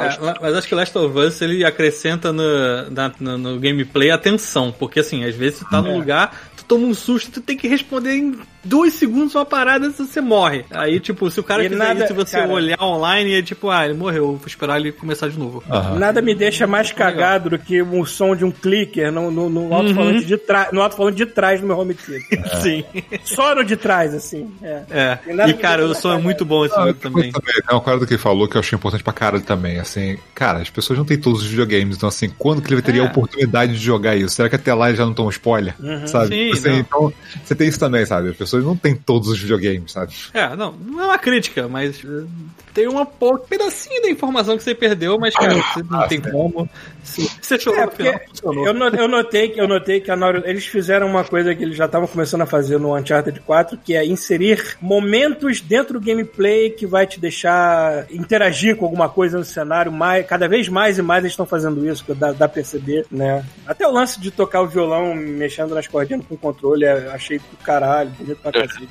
[0.00, 4.18] É, mas acho que Last of Us ele acrescenta no, na- no, no gameplay a
[4.18, 7.56] tensão, porque assim, às vezes tu tá num lugar, tu toma um susto, tu tem
[7.56, 10.64] que responder em dois segundos uma parada se você morre.
[10.70, 13.70] Aí, tipo, se o cara E fizer nada- isso você cara- olhar online, é tipo,
[13.70, 15.62] ah, ele morreu, vou esperar ele começar de novo.
[15.70, 15.98] Aham.
[15.98, 19.74] Nada me deixa mais cagado do que o som de um clicker no, no, no
[19.74, 22.24] alto-falante de trás, no alto-falante de trás do meu home theater.
[22.62, 22.84] Sim.
[23.24, 24.50] Só no de trás, assim.
[24.62, 24.82] É.
[24.90, 25.18] É.
[25.26, 27.32] E E, cara, o som é muito bom esse Ah, jogo outra coisa também.
[27.32, 29.78] também, Tem uma coisa que ele falou que eu achei importante pra caralho também.
[29.78, 33.02] Assim, cara, as pessoas não têm todos os videogames, então assim, quando que ele teria
[33.02, 33.04] É.
[33.04, 34.34] a oportunidade de jogar isso?
[34.36, 35.74] Será que até lá eles já não tomam spoiler?
[36.06, 36.28] Sabe?
[36.28, 36.78] Sim, Assim, não.
[36.78, 37.12] então,
[37.44, 38.28] você tem isso também, sabe?
[38.30, 40.14] As pessoas pessoas não têm todos os videogames, sabe?
[40.32, 42.24] É, não, não é uma crítica, mas eh,
[42.72, 46.68] tem uma pouco, pedacinho da informação que você perdeu, mas, cara, você não tem como.
[47.04, 48.66] Você você chorou É, no final, funcionou.
[48.66, 51.76] eu, no- eu notei que eu notei que Naughty, eles fizeram uma coisa que eles
[51.76, 56.70] já estavam começando a fazer no Uncharted 4, que é inserir momentos dentro do gameplay
[56.70, 59.92] que vai te deixar interagir com alguma coisa no cenário.
[59.92, 63.04] Mais, cada vez mais e mais eles estão fazendo isso, que dá, dá pra perceber,
[63.10, 63.44] né?
[63.66, 67.44] Até o lance de tocar o violão mexendo nas cordinhas com o controle, achei do
[67.62, 68.88] caralho, bonito pra cacete.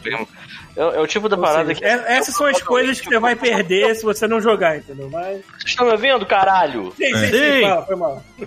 [0.76, 1.86] É, é o tipo da Ou parada seja, que.
[1.86, 5.10] é- essas são as coisas que você vai perder se você não jogar, entendeu?
[5.10, 5.42] Mas.
[5.58, 6.92] Vocês estão me ouvindo, caralho?
[6.98, 7.62] Sim, sim, sim, Sim.
[7.62, 8.03] fala, foi mal.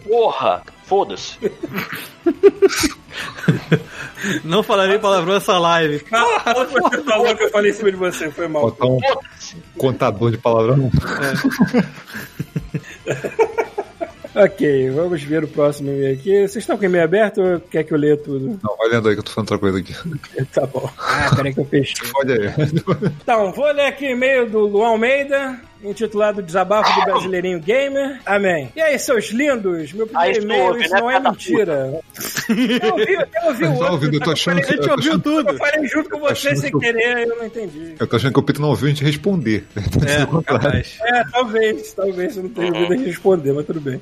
[0.06, 0.62] Porra!
[0.84, 1.38] Foda-se.
[4.44, 6.00] Não falarei palavrão nessa live.
[6.00, 8.62] Que você falou que eu falei em cima de você, foi mal.
[8.62, 8.98] Botar um
[9.76, 10.90] contador de palavrão.
[14.38, 16.30] Ok, vamos ver o próximo e-mail aqui.
[16.46, 18.60] Vocês estão com o e-mail aberto ou quer que eu leia tudo?
[18.62, 19.94] Não, vai lendo aí que eu tô falando outra coisa aqui.
[20.52, 20.90] Tá bom.
[20.98, 22.10] Ah, peraí que eu fechei.
[22.10, 22.52] Pode aí.
[23.22, 28.20] Então, vou ler aqui o e-mail do Luan Almeida, intitulado Desabafo do Brasileirinho Gamer.
[28.26, 28.70] Amém.
[28.74, 29.92] E aí, seus lindos?
[29.92, 32.00] Meu primeiro e-mail, ouve, isso né, não é mentira.
[32.82, 33.92] Eu ouvi, eu ouvi o tô outro.
[33.92, 35.50] ouvindo, eu tô achando A gente ouviu achando- tudo.
[35.50, 37.94] Eu falei junto com você sem que eu- querer, eu não entendi.
[37.98, 39.64] Eu tô achando que o Pito não ouviu a gente responder.
[39.76, 40.26] É.
[41.06, 44.00] É, talvez, talvez eu não tenha ouvido a responder, mas tudo bem.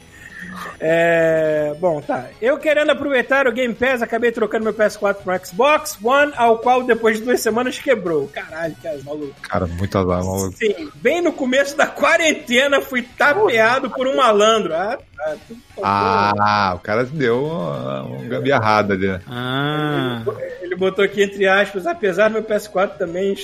[0.81, 2.27] É, bom, tá.
[2.41, 6.83] Eu querendo aproveitar o Game Pass, acabei trocando meu PS4 pro Xbox One, ao qual
[6.83, 8.29] depois de duas semanas quebrou.
[8.29, 9.35] Caralho, cara, maluco.
[9.43, 10.57] Cara, muito azar, maluco.
[10.57, 14.75] Sim, bem no começo da quarentena fui tapeado por um malandro.
[14.75, 14.99] Ah,
[15.49, 15.85] tudo faltou.
[15.85, 19.07] Ah, o cara deu uma, uma gambiarrada ali.
[19.07, 19.21] né?
[19.27, 20.23] Ah.
[20.61, 23.35] Ele botou aqui entre aspas, apesar do meu PS4 também,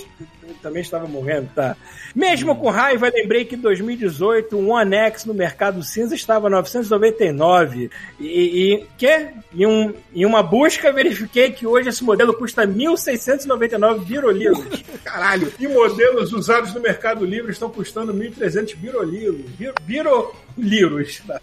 [0.55, 1.77] também estava morrendo, tá?
[2.15, 7.91] Mesmo com raiva, lembrei que em 2018 um One X no mercado cinza estava 999.
[8.19, 9.29] E, e que?
[9.55, 14.83] Em, um, em uma busca verifiquei que hoje esse modelo custa 1.699 birolilos.
[15.05, 15.53] Caralho!
[15.59, 19.43] E modelos usados no Mercado Livre estão custando 1.300 birolilos.
[19.53, 19.73] Bir,
[21.27, 21.41] Tá?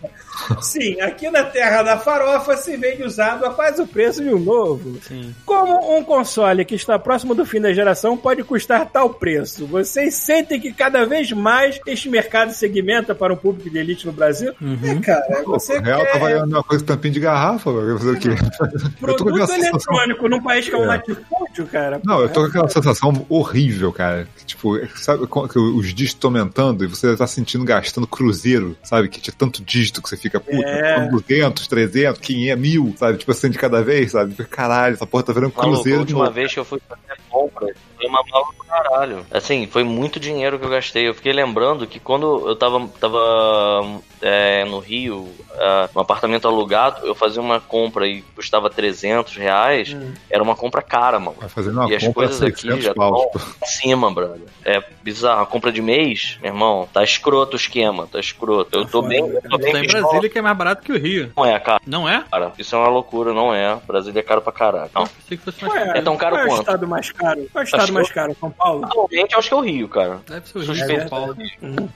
[0.62, 4.40] Sim, aqui na terra da farofa se vende usado a quase o preço de um
[4.40, 5.00] novo.
[5.02, 5.34] Sim.
[5.46, 9.66] Como um console que está próximo do fim da geração pode custar tal preço?
[9.66, 14.14] Vocês sentem que cada vez mais este mercado segmenta para um público de elite no
[14.14, 14.54] Brasil?
[14.84, 18.12] É, cara, você o real quer tá valendo uma coisa tampinha de garrafa, vai fazer
[18.12, 18.30] o quê?
[19.00, 20.88] Produto eletrônico num país que é um É.
[20.88, 22.02] latifúndio, cara.
[22.04, 24.28] Não, eu tô com aquela sensação horrível, cara.
[24.46, 28.97] Tipo, sabe os dígitos estão aumentando e você tá sentindo gastando cruzeiro, sabe?
[29.08, 31.08] Que tinha tanto dígito que você fica, puta, É.
[31.10, 33.18] 200, 300, 500, mil, sabe?
[33.18, 34.34] Tipo assim, de cada vez, sabe?
[34.46, 37.20] Caralho, essa porra tá virando Maluco, a cruzeiro de última vez que eu fui fazer
[37.30, 39.26] compra, foi uma mala do caralho.
[39.32, 41.08] Assim, foi muito dinheiro que eu gastei.
[41.08, 47.06] Eu fiquei lembrando que quando eu tava, tava é, no Rio, ah, no apartamento alugado,
[47.06, 49.96] eu fazia uma compra e custava 300 reais.
[50.30, 51.38] Era uma compra cara, mano.
[51.40, 53.32] Vai fazendo uma E as coisas aqui 600 já estão
[53.64, 54.42] em cima, brother.
[54.64, 55.42] É bizarro.
[55.42, 58.78] A compra de mês, meu irmão, tá escroto o esquema, tá escroto.
[58.78, 60.04] Eu tô bem, eu tô bem em pistola.
[60.04, 61.32] Brasília que é mais barato que o Rio.
[61.36, 61.82] Não é, cara.
[61.86, 62.24] Não é?
[62.30, 63.78] Cara, isso é uma loucura, não é.
[63.88, 64.92] Brasília é caro pra caralho.
[64.94, 65.08] Não.
[65.08, 65.98] Pensei que fosse mais Qual caro.
[65.98, 66.60] É tão caro qual é o quanto?
[66.62, 67.48] estado mais caro?
[67.52, 68.38] Qual é o estado Acho mais caro?
[68.40, 68.67] São Paulo?
[68.84, 70.22] Atualmente, eu acho que é o Rio, cara.
[70.28, 71.02] Deve ser o Rio Suspeito.
[71.02, 71.38] São Paulo.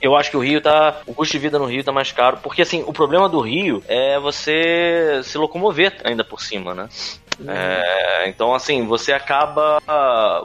[0.00, 1.00] Eu acho que o Rio tá.
[1.06, 2.38] O custo de vida no Rio tá mais caro.
[2.42, 6.88] Porque assim, o problema do Rio é você se locomover ainda por cima, né?
[7.46, 9.80] É, então, assim, você acaba.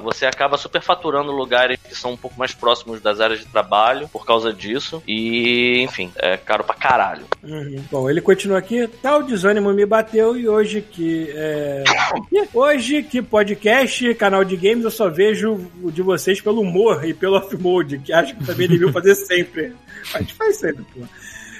[0.01, 4.25] Você acaba superfaturando lugares que são um pouco mais próximos das áreas de trabalho por
[4.25, 5.01] causa disso.
[5.07, 7.25] E, enfim, é caro pra caralho.
[7.43, 7.83] Uhum.
[7.91, 8.87] Bom, ele continua aqui.
[9.01, 11.31] Tal desânimo me bateu e hoje que.
[11.33, 11.83] É...
[12.53, 17.13] hoje que podcast, canal de games, eu só vejo o de vocês pelo humor e
[17.13, 19.73] pelo off-mode, que acho que também deviam fazer sempre.
[20.13, 21.01] A gente faz sempre, pô.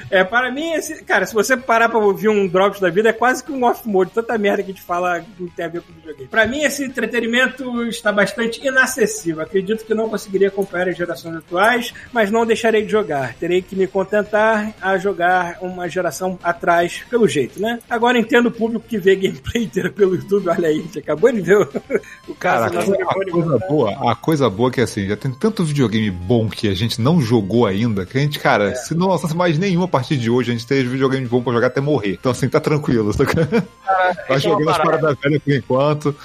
[0.09, 3.13] É, para mim, esse, cara, se você parar pra ouvir um Drops da vida, é
[3.13, 4.11] quase que um off-mode.
[4.11, 6.29] Tanta merda que a gente fala que não tem a ver com videogame.
[6.29, 9.41] Pra mim, esse entretenimento está bastante inacessível.
[9.41, 13.33] Acredito que não conseguiria acompanhar as gerações atuais, mas não deixarei de jogar.
[13.35, 17.79] Terei que me contentar a jogar uma geração atrás, pelo jeito, né?
[17.89, 20.49] Agora entendo o público que vê gameplay inteiro pelo YouTube.
[20.49, 24.69] Olha aí, a gente acabou de ver o, Cara, a, coisa boa, a coisa boa
[24.69, 28.17] é que assim, já tem tanto videogame bom que a gente não jogou ainda, que
[28.17, 30.87] a gente, cara, se não lançasse mais nenhum a partir de hoje, a gente teria
[30.87, 32.13] videogame bom pra jogar até morrer.
[32.13, 33.11] Então assim, tá tranquilo.
[33.13, 33.45] Saca?
[33.45, 34.97] Vai é uma jogando as parada.
[34.99, 36.15] paradas velhas por enquanto.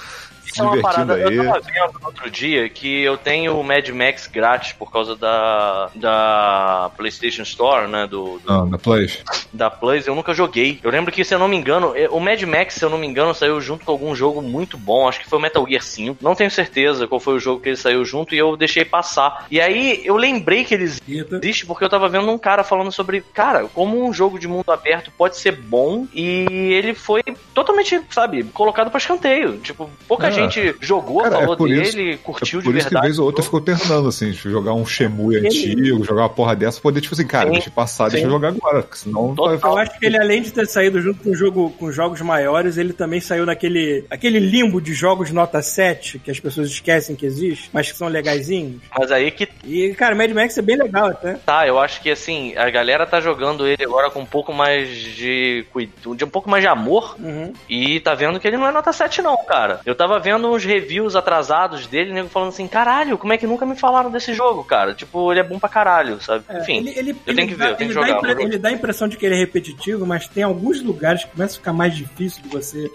[0.52, 1.14] Se Isso é uma parada.
[1.14, 1.34] aí.
[1.36, 5.88] Eu tava vendo outro dia que eu tenho o Mad Max grátis por causa da,
[5.94, 8.06] da PlayStation Store, né?
[8.06, 9.10] Do, do- Ah, na Play.
[9.52, 10.06] da Plus.
[10.06, 10.78] Eu nunca joguei.
[10.82, 12.98] Eu lembro que, se eu não me engano, eh, o Mad Max, se eu não
[12.98, 15.08] me engano, saiu junto com algum jogo muito bom.
[15.08, 16.18] Acho que foi o Metal Gear 5.
[16.22, 19.46] Não tenho certeza qual foi o jogo que ele saiu junto e eu deixei passar.
[19.50, 23.22] E aí eu lembrei que eles existe porque eu tava vendo um cara falando sobre,
[23.32, 26.44] cara, como um jogo de mundo aberto pode ser bom e
[26.74, 27.22] ele foi
[27.54, 29.58] totalmente, sabe, colocado pra escanteio.
[29.58, 30.41] Tipo, pouca É, gente
[30.80, 33.26] jogou, Cara, é falou por dele, isso- curtiu É por de isso que vez ou
[33.26, 37.26] outra ficou tentando, assim, jogar um Shemui antigo, jogar uma porra dessa, poder, tipo assim,
[37.26, 38.24] cara, Sim, deixa passar, deixa sim.
[38.24, 39.58] eu jogar agora, porque senão Total.
[39.58, 42.76] vai Eu acho que ele, além de ter saído junto com, jogo, com jogos maiores,
[42.76, 47.26] ele também saiu naquele aquele limbo de jogos nota 7, que as pessoas esquecem que
[47.26, 48.80] existe, mas que são legaisinhos.
[48.98, 51.34] Mas aí que E, cara, Mad Max é bem legal até.
[51.34, 54.88] tá, eu acho que assim, a galera tá jogando ele agora com um pouco mais
[54.88, 57.16] de cuidado, de um pouco mais de amor.
[57.18, 57.52] Uhum.
[57.68, 59.80] E tá vendo que ele não é nota 7, não, cara.
[59.86, 63.66] Eu tava vendo uns reviews atrasados dele, nego falando assim, caralho, como é que nunca
[63.66, 64.94] me falaram desse jogo, cara?
[64.94, 66.44] Tipo, ele é bom pra caralho, sabe?
[66.48, 66.78] É, Enfim.
[66.78, 68.40] ele, ele, eu ele tenho que ver, dá, eu tenho ele que dá jogar, vou-
[68.42, 71.54] ele dá a impressão de que ele é repetitivo, mas tem alguns lugares que começa
[71.54, 72.90] a ficar mais difícil de você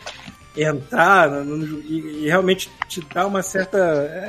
[0.64, 3.78] entrar no- no- e, e realmente te dá uma certa.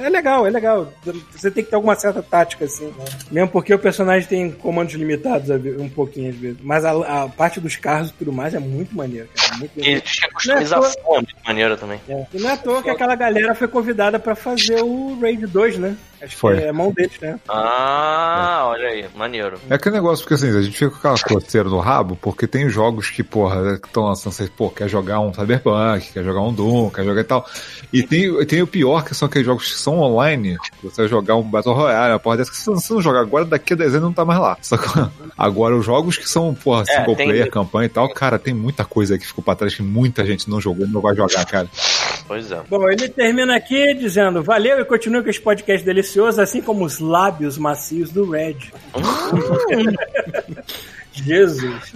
[0.02, 0.92] É legal, é legal.
[1.32, 2.86] Você tem que ter alguma certa tática, assim.
[2.98, 3.04] né?
[3.30, 5.48] Mesmo porque o personagem tem comandos limitados
[5.78, 6.58] um pouquinho às vezes.
[6.62, 9.56] Mas a, a parte dos carros e tudo mais é muito maneiro, cara.
[9.58, 12.00] Muito E diz que a customização é muito maneira também.
[12.08, 12.26] É.
[12.34, 15.78] E não é à toa que aquela galera foi convidada pra fazer o Raid 2,
[15.78, 15.96] né?
[16.22, 16.56] Acho Foi.
[16.56, 17.38] que é mão deles, né?
[17.48, 19.58] Ah, olha aí, maneiro.
[19.70, 22.68] É aquele negócio, porque assim, a gente fica com aquela coceira no rabo, porque tem
[22.68, 26.52] jogos que, porra, que estão lançando, você, pô, quer jogar um Cyberpunk, quer jogar um
[26.52, 27.46] Doom, quer jogar e tal.
[27.92, 31.36] E tem, tem o pior, que são aqueles jogos que são online, você vai jogar
[31.36, 33.90] um Battle Royale, uma porra dessa, que se você não jogar agora, daqui a 10
[33.94, 34.56] anos não tá mais lá.
[34.60, 34.86] Só que,
[35.38, 38.52] agora, os jogos que são, porra, É, single tem- player, campanha e tal, cara, tem
[38.54, 41.14] muita coisa aí que ficou pra trás que muita gente não jogou e não vai
[41.14, 41.68] jogar, cara.
[42.26, 42.60] Pois é.
[42.68, 46.98] Bom, ele termina aqui dizendo: Valeu e continue com esse podcast delicioso, assim como os
[46.98, 48.56] lábios macios do Red.
[51.12, 51.92] Jesus.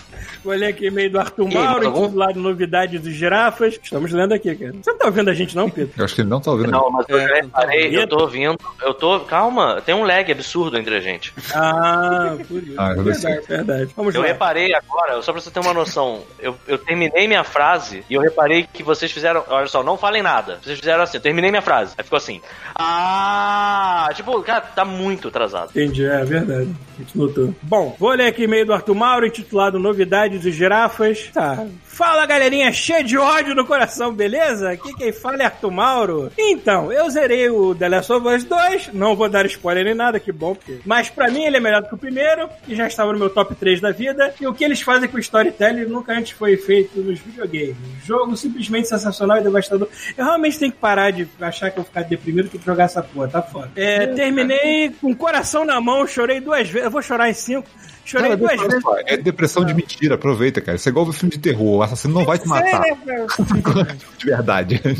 [0.42, 3.78] Vou ler aqui e-mail do Arthur Mauro, tá intitulado Novidades dos Girafas.
[3.82, 4.72] Estamos lendo aqui, cara.
[4.82, 5.92] Você não tá ouvindo a gente, não, Pedro?
[5.98, 6.70] Eu acho que ele não tá ouvindo.
[6.70, 9.20] Não, mas eu É, já reparei, tá eu tô ouvindo, eu tô.
[9.20, 11.32] Calma, tem um lag absurdo entre a gente.
[11.54, 12.74] Ah, por isso.
[12.78, 13.90] Ah, verdade, verdade.
[13.96, 14.26] Vamos Eu lá.
[14.28, 18.20] reparei agora, só pra você ter uma noção, eu, eu terminei minha frase e eu
[18.20, 19.42] reparei que vocês fizeram.
[19.48, 20.58] Olha só, não falem nada.
[20.62, 21.94] Vocês fizeram assim, eu terminei minha frase.
[21.98, 22.40] Aí ficou assim.
[22.74, 24.08] Ah!
[24.14, 25.70] Tipo, cara, tá muito atrasado.
[25.70, 26.70] Entendi, é verdade.
[26.96, 27.54] A gente notou.
[27.62, 31.30] Bom, vou ler aqui e-mail do Arthur Mauro, intitulado Novidades dos Girafas.
[31.32, 31.66] Tá.
[31.84, 34.70] Fala, galerinha, cheia de ódio no coração, beleza?
[34.70, 36.32] Aqui quem fala é Arthur Mauro.
[36.38, 40.18] Então, eu zerei o The Last of Us 2, não vou dar spoiler nem nada,
[40.18, 40.54] que bom.
[40.54, 40.78] Porque...
[40.86, 43.28] Mas pra mim ele é melhor do que o primeiro, que já estava no meu
[43.28, 44.34] top 3 da vida.
[44.40, 47.76] E o que eles fazem com o storytelling nunca antes foi feito nos videogames.
[48.04, 49.88] Jogo simplesmente sensacional e devastador.
[50.16, 53.02] Eu realmente tenho que parar de achar que eu vou ficar deprimido que jogar essa
[53.02, 53.70] porra, tá foda.
[53.76, 56.84] É, terminei com o coração na mão, chorei duas vezes.
[56.84, 57.68] Eu vou chorar em cinco.
[58.10, 58.84] Chorei Cara, duas vezes.
[59.06, 60.74] é depressão de mentira, aproveita, cara.
[60.76, 62.80] Isso é igual ver filme de terror, o assassino não vai te matar.
[62.80, 63.26] Né,
[64.18, 64.80] De verdade.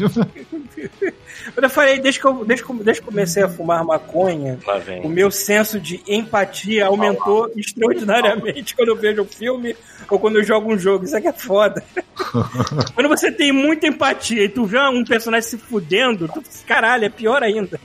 [1.57, 4.59] Eu falei, desde que eu, desde, que desde que comecei a fumar maconha,
[5.03, 9.76] o meu senso de empatia aumentou extraordinariamente quando eu vejo um filme
[10.09, 11.05] ou quando eu jogo um jogo.
[11.05, 11.82] Isso aqui é foda.
[12.95, 17.09] quando você tem muita empatia e tu vê um personagem se fudendo, tu caralho, é
[17.09, 17.78] pior ainda.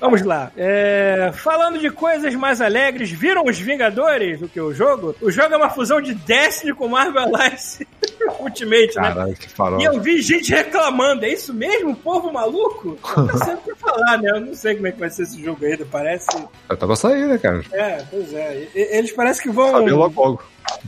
[0.00, 0.50] Vamos lá.
[0.56, 5.14] É, falando de coisas mais alegres, viram os Vingadores do que o jogo?
[5.20, 7.86] O jogo é uma fusão de Destiny com Marvel Alliance
[8.40, 9.08] Ultimate, né?
[9.08, 9.80] Caralho, que farol.
[9.80, 11.94] E eu vi gente reclamando, é isso mesmo?
[12.10, 12.98] Povo maluco?
[13.16, 14.30] Eu não sei o que falar, né?
[14.34, 15.86] Eu não sei como é que vai ser esse jogo ainda.
[15.88, 16.26] Parece.
[16.68, 17.62] Já tá pra sair, né, cara?
[17.72, 18.66] É, pois é.
[18.74, 19.70] E- Eles parecem que vão.
[19.70, 20.42] Saber logo logo.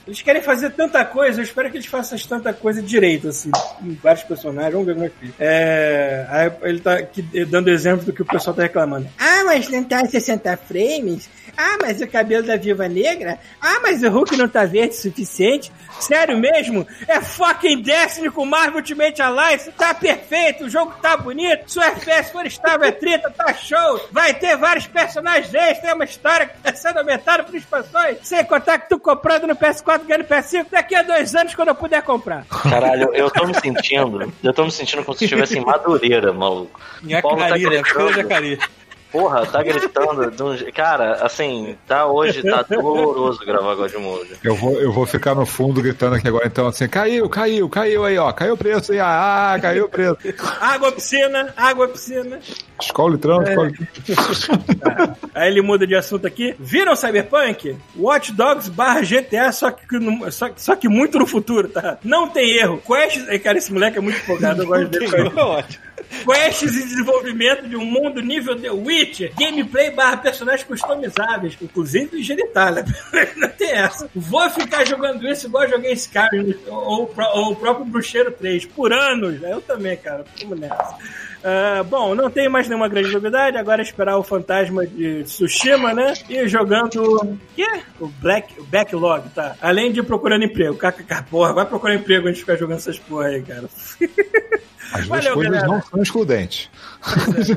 [0.06, 3.50] Eles querem fazer tanta coisa, eu espero que eles façam tanta coisa direito, assim,
[3.82, 4.72] em vários personagens.
[4.72, 5.34] Vamos ver como é que fica.
[5.38, 6.26] É.
[6.28, 9.06] Aí ele tá aqui dando exemplo do que o pessoal tá reclamando.
[9.18, 11.28] Ah, mas não tá em 60 frames?
[11.56, 13.38] Ah, mas o cabelo da viúva negra?
[13.60, 15.70] Ah, mas o Hulk não tá verde o suficiente?
[16.00, 16.86] Sério mesmo?
[17.06, 19.70] É fucking Destiny com Marvel Ultimate Alliance?
[19.72, 24.00] Tá perfeito, o jogo tá bonito, sua FPS for estável é 30, tá show!
[24.10, 28.44] Vai ter vários personagens extras, tem uma história que tá sendo aumentada por expansões, sem
[28.44, 31.74] contar que tu comprando no PS4 ganhando no PS5 daqui a dois anos quando eu
[31.74, 32.44] puder comprar.
[32.46, 34.32] Caralho, eu tô me sentindo.
[34.42, 36.80] Eu tô me sentindo como se estivesse em Madureira, maluco.
[37.22, 37.82] Paulo tá Nhacari, né?
[37.82, 38.81] gritando.
[39.12, 40.30] Porra, tá gritando.
[40.30, 44.30] de um Cara, assim, tá hoje, tá doloroso gravar God Mode.
[44.42, 48.04] Eu vou, eu vou ficar no fundo gritando aqui agora, então, assim, caiu, caiu, caiu
[48.04, 50.16] aí, ó, caiu o preço aí, ah, caiu o preço.
[50.60, 52.40] Água, piscina, água, piscina.
[52.80, 53.72] Escola o litrão, escola o
[55.34, 56.54] Aí ele muda de assunto aqui.
[56.58, 57.76] Viram Cyberpunk?
[57.96, 61.98] Watch Dogs barra GTA, só que, no- só, só que muito no futuro, tá?
[62.02, 62.80] Não tem erro.
[62.84, 63.26] Quest.
[63.42, 65.06] Cara, esse moleque é muito empolgado, eu gosto dele.
[65.36, 65.91] É ótimo.
[66.24, 72.84] Quests em desenvolvimento de um mundo nível The Witcher, gameplay barra personagens customizáveis, inclusive genitália.
[73.36, 74.08] Não tem essa.
[74.14, 78.92] Vou ficar jogando isso igual eu joguei Skyrim ou, ou, o próprio Bruxeiro 3 por
[78.92, 79.42] anos.
[79.42, 80.24] Eu também, cara.
[80.40, 80.96] Vamos nessa.
[81.42, 83.56] Uh, bom, não tem mais nenhuma grande novidade.
[83.56, 86.14] Agora é esperar o fantasma de Tsushima, né?
[86.28, 87.02] E jogando.
[87.02, 87.68] O quê?
[87.98, 89.56] O Black, o Backlog, tá?
[89.60, 90.76] Além de procurando emprego.
[90.76, 93.68] KKK, porra, vai procurar emprego antes de ficar jogando essas porra aí, cara.
[94.92, 95.72] As duas Valeu, coisas galera.
[95.72, 96.70] não são excludentes.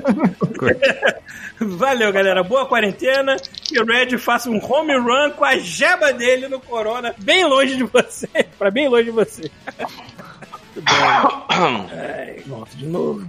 [1.59, 2.43] Valeu, galera.
[2.43, 3.35] Boa quarentena.
[3.63, 7.75] Que o Red faça um home run com a jeba dele no Corona, bem longe
[7.75, 8.27] de você.
[8.57, 9.51] pra bem longe de você.
[10.75, 11.87] Muito bom.
[11.91, 13.27] Ai, volta de novo.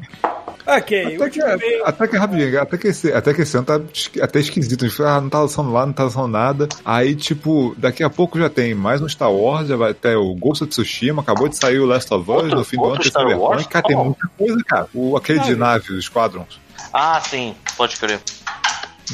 [0.69, 1.87] Ok, Até que, último e-mail.
[1.87, 3.81] até que rapidinho, até que, esse, até que esse ano tá
[4.21, 4.85] até esquisito.
[4.85, 6.69] A gente fala, ah, não tá lançando lá, não tá lançando nada.
[6.85, 10.35] Aí, tipo, daqui a pouco já tem mais um Star Wars, já vai ter o
[10.35, 12.99] Ghost of Tsushima, acabou de sair o Last of Us Outro- no fim do ano,
[12.99, 13.49] tem Star Cyberpunk.
[13.49, 13.67] Wars?
[13.69, 14.05] Cara, tem Oh.
[14.05, 14.89] muita coisa, cara.
[14.93, 16.59] O, aquele de nave, os Squadrons.
[16.93, 18.19] Ah, sim, pode crer.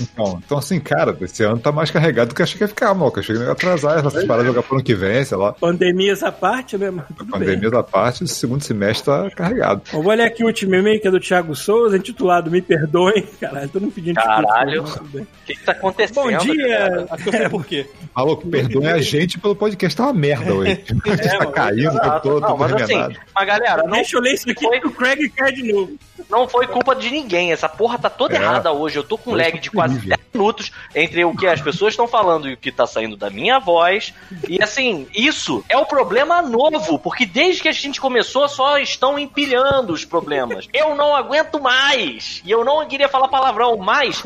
[0.00, 2.68] Então, então, assim, cara, esse ano tá mais carregado do que eu achei que ia
[2.68, 3.18] ficar, maluco.
[3.18, 5.52] Eu achei que ia atrasar essas paradas jogar pro ano que vem, sei lá.
[5.52, 6.90] Pandemias à parte, né?
[6.90, 7.40] Mas tudo bem.
[7.40, 9.82] Pandemia da parte, esse segundo semestre tá carregado.
[9.92, 13.22] Eu vou olhar aqui o último e-mail, que é do Thiago Souza, intitulado Me Perdoem.
[13.40, 14.84] Caralho, todo mundo pedindo Caralho.
[14.84, 16.14] O que, que tá acontecendo?
[16.14, 17.06] Bom dia.
[17.10, 17.86] Acho que eu sei por quê.
[18.14, 20.70] Maluco, perdoe a gente pelo podcast, tá uma merda hoje.
[21.04, 23.90] a gente tá mano, caindo o tempo todo, Não, todo mas assim, mas galera, não,
[23.92, 25.92] Deixa eu ler isso aqui foi- que o Craig cai de novo.
[26.32, 27.52] Não foi culpa de ninguém.
[27.52, 28.40] Essa porra tá toda É.
[28.40, 28.96] errada hoje.
[28.96, 30.16] Eu tô com Hoje lag de quase terrível.
[30.16, 33.28] 10 minutos entre o que as pessoas estão falando e o que tá saindo da
[33.28, 34.14] minha voz.
[34.48, 39.18] E assim, isso é o problema novo, porque desde que a gente começou só estão
[39.18, 40.66] empilhando os problemas.
[40.72, 42.40] Eu não aguento mais.
[42.44, 44.22] E eu não queria falar palavrão, mas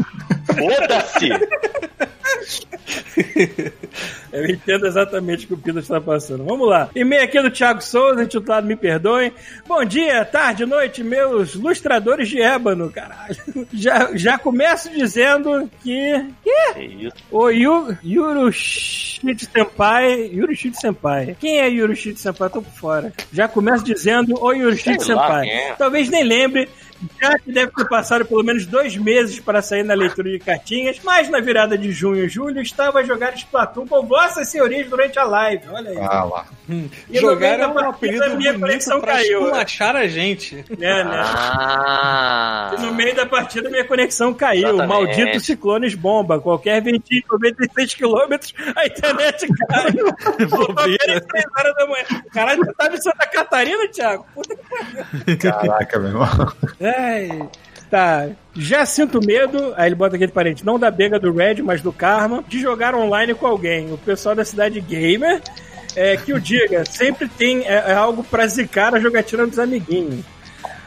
[0.46, 1.28] foda-se.
[4.32, 6.44] Eu entendo exatamente o que o Pino está passando.
[6.44, 6.90] Vamos lá.
[6.94, 9.32] E-mail aqui do Thiago Souza, intitulado Me Perdoem.
[9.66, 13.36] Bom dia, tarde, noite, meus lustradores de ébano, caralho.
[13.72, 16.24] Já, já começo dizendo que.
[16.42, 17.10] que?
[17.30, 20.30] O Yu, Yurushit Senpai.
[20.32, 21.36] Yurushit Senpai.
[21.38, 22.48] Quem é Yurushit Senpai?
[22.50, 23.12] Tô por fora.
[23.32, 25.42] Já começo dizendo o lá Senpai.
[25.46, 25.74] quem é.
[25.74, 26.68] Talvez nem lembre.
[27.20, 30.98] Já que deve ter passado pelo menos dois meses para sair na leitura de cartinhas,
[31.04, 35.18] mas na virada de junho e julho estava a jogar Splatoon com vossas senhorias durante
[35.18, 35.64] a live.
[35.70, 35.98] Olha aí.
[36.00, 36.46] Ah lá.
[36.68, 37.90] E no meio Jogar da é um partida,
[38.26, 39.42] apelido minha conexão caiu.
[39.42, 40.64] esculachar a gente.
[40.80, 41.22] É, né?
[41.24, 42.74] Ah.
[42.76, 44.68] E no meio da partida, minha conexão caiu.
[44.68, 44.88] Exatamente.
[44.88, 46.40] Maldito ciclones bomba.
[46.40, 48.36] Qualquer ventinho de 96 km,
[48.74, 49.92] a internet cai.
[50.48, 51.20] Bobeira.
[51.20, 52.04] Três horas da manhã.
[52.32, 54.26] Caralho, você tá em Santa Catarina, Thiago?
[54.34, 54.56] Puta
[55.24, 56.26] que Caraca, meu irmão.
[56.96, 57.48] Ai,
[57.90, 58.28] tá.
[58.54, 61.92] Já sinto medo, aí ele bota aquele parente, não da bega do Red, mas do
[61.92, 63.92] Karma, de jogar online com alguém.
[63.92, 65.42] O pessoal da cidade gamer,
[65.94, 70.24] é, que o diga, sempre tem é, é algo pra zicar a jogatina dos amiguinhos.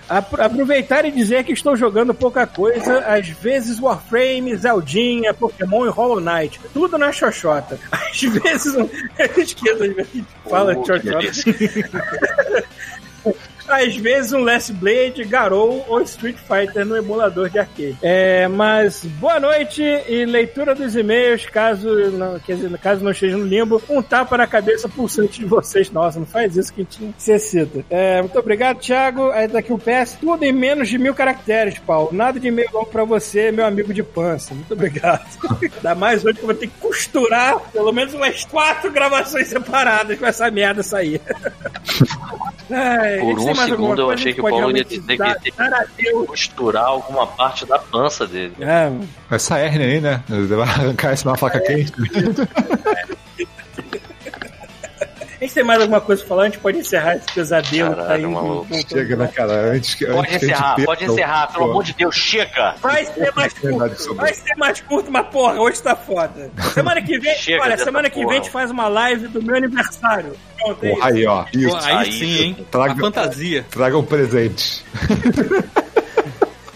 [0.07, 5.89] Apro- Aproveitar e dizer que estou jogando pouca coisa, às vezes Warframe, Zeldinha, Pokémon e
[5.89, 6.59] Hollow Knight.
[6.73, 7.77] Tudo na xoxota.
[7.93, 8.73] Às vezes.
[9.19, 11.19] Eu esqueço, às vezes fala Oh, xoxota.
[13.69, 17.97] Às vezes um Last Blade, Garou ou Street Fighter no emulador de arcade.
[18.01, 23.37] É, mas boa noite e leitura dos e-mails, caso não, quer dizer, caso não esteja
[23.37, 25.91] no limbo, um tapa na cabeça pulsante de vocês.
[25.91, 27.85] Nossa, não faz isso que a gente necessita.
[27.89, 29.29] É, muito obrigado, Thiago.
[29.31, 32.09] Aí daqui o PS, tudo em menos de mil caracteres, Paulo.
[32.11, 34.53] Nada de e-mail longo pra você, meu amigo de pança.
[34.53, 35.25] Muito obrigado.
[35.61, 40.17] Ainda mais hoje que eu vou ter que costurar pelo menos umas quatro gravações separadas
[40.17, 41.21] com essa merda sair.
[42.71, 46.25] Ai, Por um segundo eu achei que o Paulo ia dizer que?
[46.25, 48.53] Costurar alguma parte da pança dele.
[48.59, 48.91] É,
[49.31, 50.23] Essa hérnia aí, né?
[50.27, 51.91] Vai arrancar isso na faca quente.
[51.97, 52.03] a
[53.05, 53.08] gente
[55.59, 56.43] tem mais alguma coisa pra falar?
[56.43, 58.31] A gente pode encerrar esse pesadelo que tá Caralho, indo.
[58.31, 58.65] maluco.
[58.67, 59.53] com- com- Chega, né, cara?
[59.73, 60.05] Antes que.
[60.05, 62.75] Pode antes que a gente encerrar, perca pode encerrar, pelo Pô, amor de Deus, chega!
[62.81, 64.15] Vai ser mais curto.
[64.15, 66.49] Vai ser mais curto, mas porra, hoje tá foda.
[66.73, 68.35] Semana que vem, Chega olha, semana que vem porra.
[68.37, 70.33] a gente faz uma live do meu aniversário.
[70.57, 71.45] Pronto, é Porra, aí, ó.
[71.53, 71.69] Isso.
[71.69, 72.67] Pô, aí, Aí sim, hein?
[72.71, 73.65] Traga- A fantasia.
[73.69, 74.83] Tragam presentes.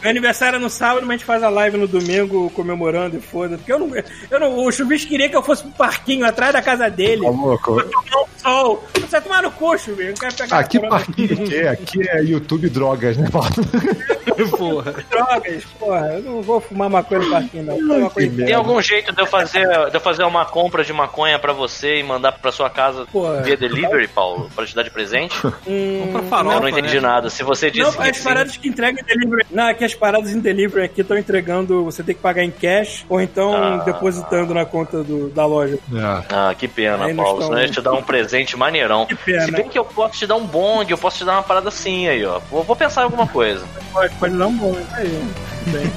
[0.04, 3.22] Meu aniversário é no sábado, mas a gente faz a live no domingo comemorando e
[3.22, 3.56] foda.
[3.58, 3.90] Porque eu não,
[4.30, 4.58] eu não.
[4.58, 7.24] O Chuvisco queria que eu fosse pro parquinho atrás da casa dele.
[7.24, 7.76] Tá louco?
[7.76, 8.84] Pra tomar um sol.
[8.94, 10.10] Você vai tomar no cu, Chuvisco.
[10.12, 11.70] Não quero pegar Aqui parquinho que é?
[11.70, 13.48] Aqui é YouTube Drogas, né, Paulo?
[14.58, 14.94] Porra.
[15.10, 15.64] drogas.
[15.80, 18.10] Porra, eu não vou fumar maconha no parquinho, não.
[18.10, 22.00] Tem algum jeito de eu fazer, de eu fazer uma compra de maconha pra você
[22.00, 23.42] e mandar pra sua casa Porra.
[23.42, 24.50] via delivery, Paulo?
[24.54, 25.36] Pra te dar de presente?
[25.68, 27.02] Hum, pra farofa, eu não entendi né?
[27.02, 27.30] nada.
[27.30, 29.46] Se você disse Não, que as sim, paradas que entregam em delivery.
[29.52, 32.52] Não, é que as paradas em delivery aqui estão entregando, você tem que pagar em
[32.52, 33.84] cash ou então Ah.
[33.86, 35.78] depositando na conta do- da loja.
[35.94, 36.24] É.
[36.30, 37.42] Ah, que pena, Aí Paulo.
[37.44, 39.06] Senão eu ia te dar um presente maneirão.
[39.06, 39.46] Que pena.
[39.46, 41.70] Se bem que eu posso te dar um bonde, eu posso te dar uma parada
[41.70, 42.40] assim aí, ó.
[42.52, 43.66] Vou, vou pensar em alguma coisa.
[43.92, 45.24] Pode, pode dar um bom, aí.
[45.68, 45.92] Bem.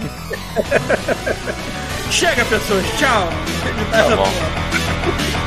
[2.10, 2.84] Chega, pessoas.
[2.98, 3.28] Tchau.
[3.90, 4.26] Tá bom.